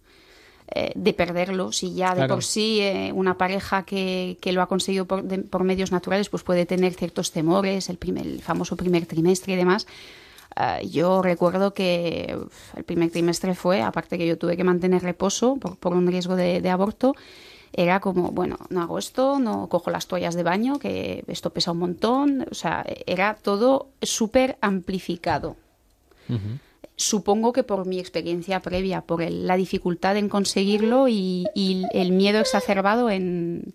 eh, 0.74 0.92
de 0.96 1.14
perderlo. 1.14 1.72
Si 1.72 1.94
ya 1.94 2.16
de 2.16 2.28
por 2.28 2.44
sí 2.44 2.80
eh, 2.82 3.12
una 3.14 3.38
pareja 3.38 3.84
que, 3.84 4.38
que, 4.42 4.52
lo 4.52 4.62
ha 4.62 4.68
conseguido 4.68 5.06
por, 5.06 5.24
por, 5.50 5.64
medios 5.64 5.92
naturales, 5.92 6.30
pues 6.30 6.44
puede 6.44 6.66
tener 6.66 6.94
ciertos 6.94 7.32
temores, 7.32 7.90
el, 7.90 7.98
primer, 7.98 8.26
el 8.26 8.42
famoso 8.42 8.76
primer 8.76 9.06
trimestre 9.06 9.54
y 9.54 9.56
demás. 9.56 9.86
Yo 10.90 11.22
recuerdo 11.22 11.74
que 11.74 12.38
el 12.76 12.84
primer 12.84 13.12
trimestre 13.12 13.56
fue, 13.56 13.82
aparte 13.82 14.18
que 14.18 14.28
yo 14.28 14.38
tuve 14.38 14.58
que 14.58 14.64
mantener 14.64 15.04
reposo 15.04 15.56
por, 15.58 15.78
por 15.78 15.94
un 15.94 16.08
riesgo 16.08 16.36
de, 16.36 16.62
de 16.62 16.70
aborto, 16.70 17.16
era 17.74 18.00
como, 18.00 18.32
bueno, 18.32 18.58
no 18.70 18.82
hago 18.82 18.98
esto, 18.98 19.40
no 19.40 19.68
cojo 19.70 19.92
las 19.92 20.08
toallas 20.08 20.36
de 20.36 20.44
baño, 20.44 20.80
que 20.80 21.24
esto 21.28 21.52
pesa 21.52 21.72
un 21.72 21.80
montón, 21.80 22.46
o 22.50 22.56
sea, 22.56 22.86
era 23.06 23.38
todo 23.42 23.90
súper 24.02 24.58
amplificado. 24.62 25.56
Supongo 26.96 27.54
que 27.54 27.64
por 27.64 27.88
mi 27.88 28.00
experiencia 28.00 28.60
previa, 28.60 29.02
por 29.02 29.24
la 29.28 29.56
dificultad 29.56 30.18
en 30.18 30.30
conseguirlo 30.30 31.08
y, 31.08 31.48
el 31.56 32.12
miedo 32.12 32.40
exacerbado 32.40 33.10
en, 33.10 33.74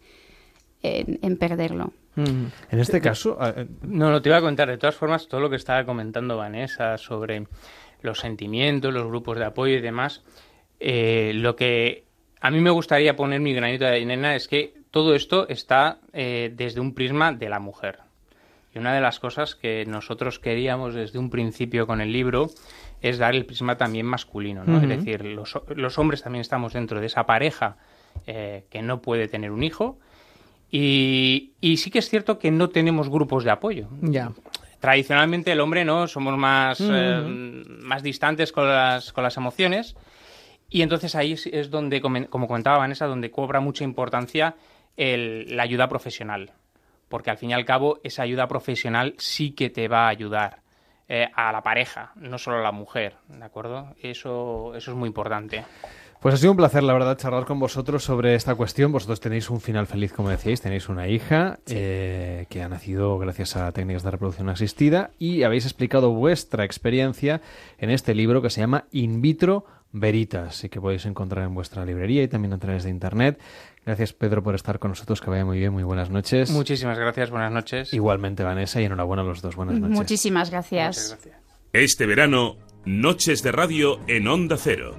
en, 0.82 1.36
perderlo. 1.36 1.92
En 2.16 2.52
este 2.70 3.00
caso... 3.00 3.38
Eh, 3.40 3.66
no, 3.82 4.10
no, 4.10 4.22
te 4.22 4.28
iba 4.28 4.38
a 4.38 4.40
contar. 4.40 4.68
De 4.68 4.78
todas 4.78 4.94
formas, 4.94 5.26
todo 5.28 5.40
lo 5.40 5.50
que 5.50 5.56
estaba 5.56 5.84
comentando 5.84 6.36
Vanessa 6.36 6.96
sobre 6.98 7.46
los 8.02 8.20
sentimientos, 8.20 8.92
los 8.92 9.06
grupos 9.06 9.38
de 9.38 9.44
apoyo 9.44 9.76
y 9.76 9.80
demás, 9.80 10.22
eh, 10.78 11.32
lo 11.34 11.56
que 11.56 12.04
a 12.40 12.50
mí 12.50 12.60
me 12.60 12.70
gustaría 12.70 13.16
poner 13.16 13.40
mi 13.40 13.54
granito 13.54 13.84
de 13.84 13.90
arena 13.90 14.36
es 14.36 14.48
que 14.48 14.74
todo 14.90 15.14
esto 15.14 15.48
está 15.48 15.98
eh, 16.12 16.52
desde 16.54 16.80
un 16.80 16.94
prisma 16.94 17.32
de 17.32 17.48
la 17.48 17.58
mujer. 17.58 18.00
Y 18.74 18.78
una 18.78 18.94
de 18.94 19.00
las 19.00 19.18
cosas 19.18 19.54
que 19.54 19.84
nosotros 19.86 20.38
queríamos 20.38 20.94
desde 20.94 21.18
un 21.18 21.30
principio 21.30 21.86
con 21.86 22.00
el 22.00 22.12
libro 22.12 22.50
es 23.00 23.18
dar 23.18 23.34
el 23.34 23.46
prisma 23.46 23.76
también 23.76 24.06
masculino, 24.06 24.64
¿no? 24.64 24.80
Es 24.80 24.88
decir, 24.88 25.24
los, 25.24 25.98
hombres 25.98 26.22
también 26.22 26.40
estamos 26.40 26.72
dentro 26.72 27.00
de 27.00 27.06
esa 27.06 27.24
pareja 27.24 27.76
eh, 28.26 28.64
que 28.70 28.82
no 28.82 29.00
puede 29.00 29.28
tener 29.28 29.52
un 29.52 29.62
hijo 29.62 29.98
y, 30.76 31.76
sí 31.76 31.90
que 31.90 32.00
es 32.00 32.08
cierto 32.08 32.38
que 32.38 32.50
no 32.50 32.68
tenemos 32.68 33.08
grupos 33.08 33.44
de 33.44 33.50
apoyo. 33.52 33.88
Ya. 34.00 34.32
Tradicionalmente 34.80 35.52
el 35.52 35.60
hombre 35.60 35.84
no 35.84 36.08
somos 36.08 36.36
más, 36.36 36.78
eh, 36.80 37.22
más 37.80 38.02
distantes 38.02 38.50
con 38.50 38.68
las, 38.68 39.12
con 39.12 39.22
las 39.22 39.36
emociones 39.36 39.94
y 40.68 40.82
entonces 40.82 41.14
ahí 41.14 41.32
es 41.32 41.70
donde, 41.70 42.00
como 42.00 42.48
comentaba 42.48 42.78
Vanessa, 42.78 43.06
donde 43.06 43.30
cobra 43.30 43.60
mucha 43.60 43.84
importancia 43.84 44.56
la 44.96 45.62
ayuda 45.62 45.88
profesional. 45.88 46.52
Porque 47.08 47.30
al 47.30 47.38
fin 47.38 47.50
y 47.50 47.54
al 47.54 47.64
cabo, 47.64 48.00
esa 48.02 48.24
ayuda 48.24 48.48
profesional 48.48 49.14
sí 49.18 49.52
que 49.52 49.70
te 49.70 49.86
va 49.86 50.06
a 50.06 50.08
ayudar 50.08 50.62
eh, 51.08 51.28
a 51.34 51.52
la 51.52 51.62
pareja, 51.62 52.12
no 52.16 52.38
solo 52.38 52.58
a 52.58 52.62
la 52.62 52.72
mujer, 52.72 53.14
¿de 53.28 53.44
acuerdo? 53.44 53.94
Eso, 54.02 54.74
eso 54.74 54.90
es 54.90 54.96
muy 54.96 55.06
importante. 55.06 55.64
Pues 56.24 56.36
ha 56.36 56.38
sido 56.38 56.52
un 56.52 56.56
placer, 56.56 56.82
la 56.82 56.94
verdad, 56.94 57.18
charlar 57.18 57.44
con 57.44 57.58
vosotros 57.58 58.02
sobre 58.02 58.34
esta 58.34 58.54
cuestión. 58.54 58.90
Vosotros 58.90 59.20
tenéis 59.20 59.50
un 59.50 59.60
final 59.60 59.86
feliz, 59.86 60.14
como 60.14 60.30
decíais, 60.30 60.62
tenéis 60.62 60.88
una 60.88 61.06
hija 61.06 61.58
eh, 61.66 62.46
que 62.48 62.62
ha 62.62 62.68
nacido 62.70 63.18
gracias 63.18 63.56
a 63.56 63.70
técnicas 63.72 64.04
de 64.04 64.10
reproducción 64.10 64.48
asistida 64.48 65.10
y 65.18 65.42
habéis 65.42 65.66
explicado 65.66 66.12
vuestra 66.12 66.64
experiencia 66.64 67.42
en 67.76 67.90
este 67.90 68.14
libro 68.14 68.40
que 68.40 68.48
se 68.48 68.62
llama 68.62 68.86
In 68.90 69.20
vitro 69.20 69.66
Veritas 69.92 70.64
y 70.64 70.70
que 70.70 70.80
podéis 70.80 71.04
encontrar 71.04 71.44
en 71.44 71.54
vuestra 71.54 71.84
librería 71.84 72.22
y 72.22 72.28
también 72.28 72.54
a 72.54 72.58
través 72.58 72.84
de 72.84 72.88
internet. 72.88 73.38
Gracias 73.84 74.14
Pedro 74.14 74.42
por 74.42 74.54
estar 74.54 74.78
con 74.78 74.92
nosotros, 74.92 75.20
que 75.20 75.28
vaya 75.28 75.44
muy 75.44 75.58
bien, 75.58 75.74
muy 75.74 75.82
buenas 75.82 76.08
noches. 76.08 76.50
Muchísimas 76.50 76.98
gracias, 76.98 77.28
buenas 77.28 77.52
noches. 77.52 77.92
Igualmente 77.92 78.42
Vanessa 78.44 78.80
y 78.80 78.86
enhorabuena 78.86 79.20
a 79.20 79.26
los 79.26 79.42
dos, 79.42 79.56
buenas 79.56 79.78
noches. 79.78 79.94
Muchísimas 79.94 80.50
gracias. 80.50 81.18
Este 81.74 82.06
verano, 82.06 82.56
Noches 82.86 83.42
de 83.42 83.52
Radio 83.52 84.00
en 84.06 84.26
Onda 84.26 84.56
Cero. 84.56 84.96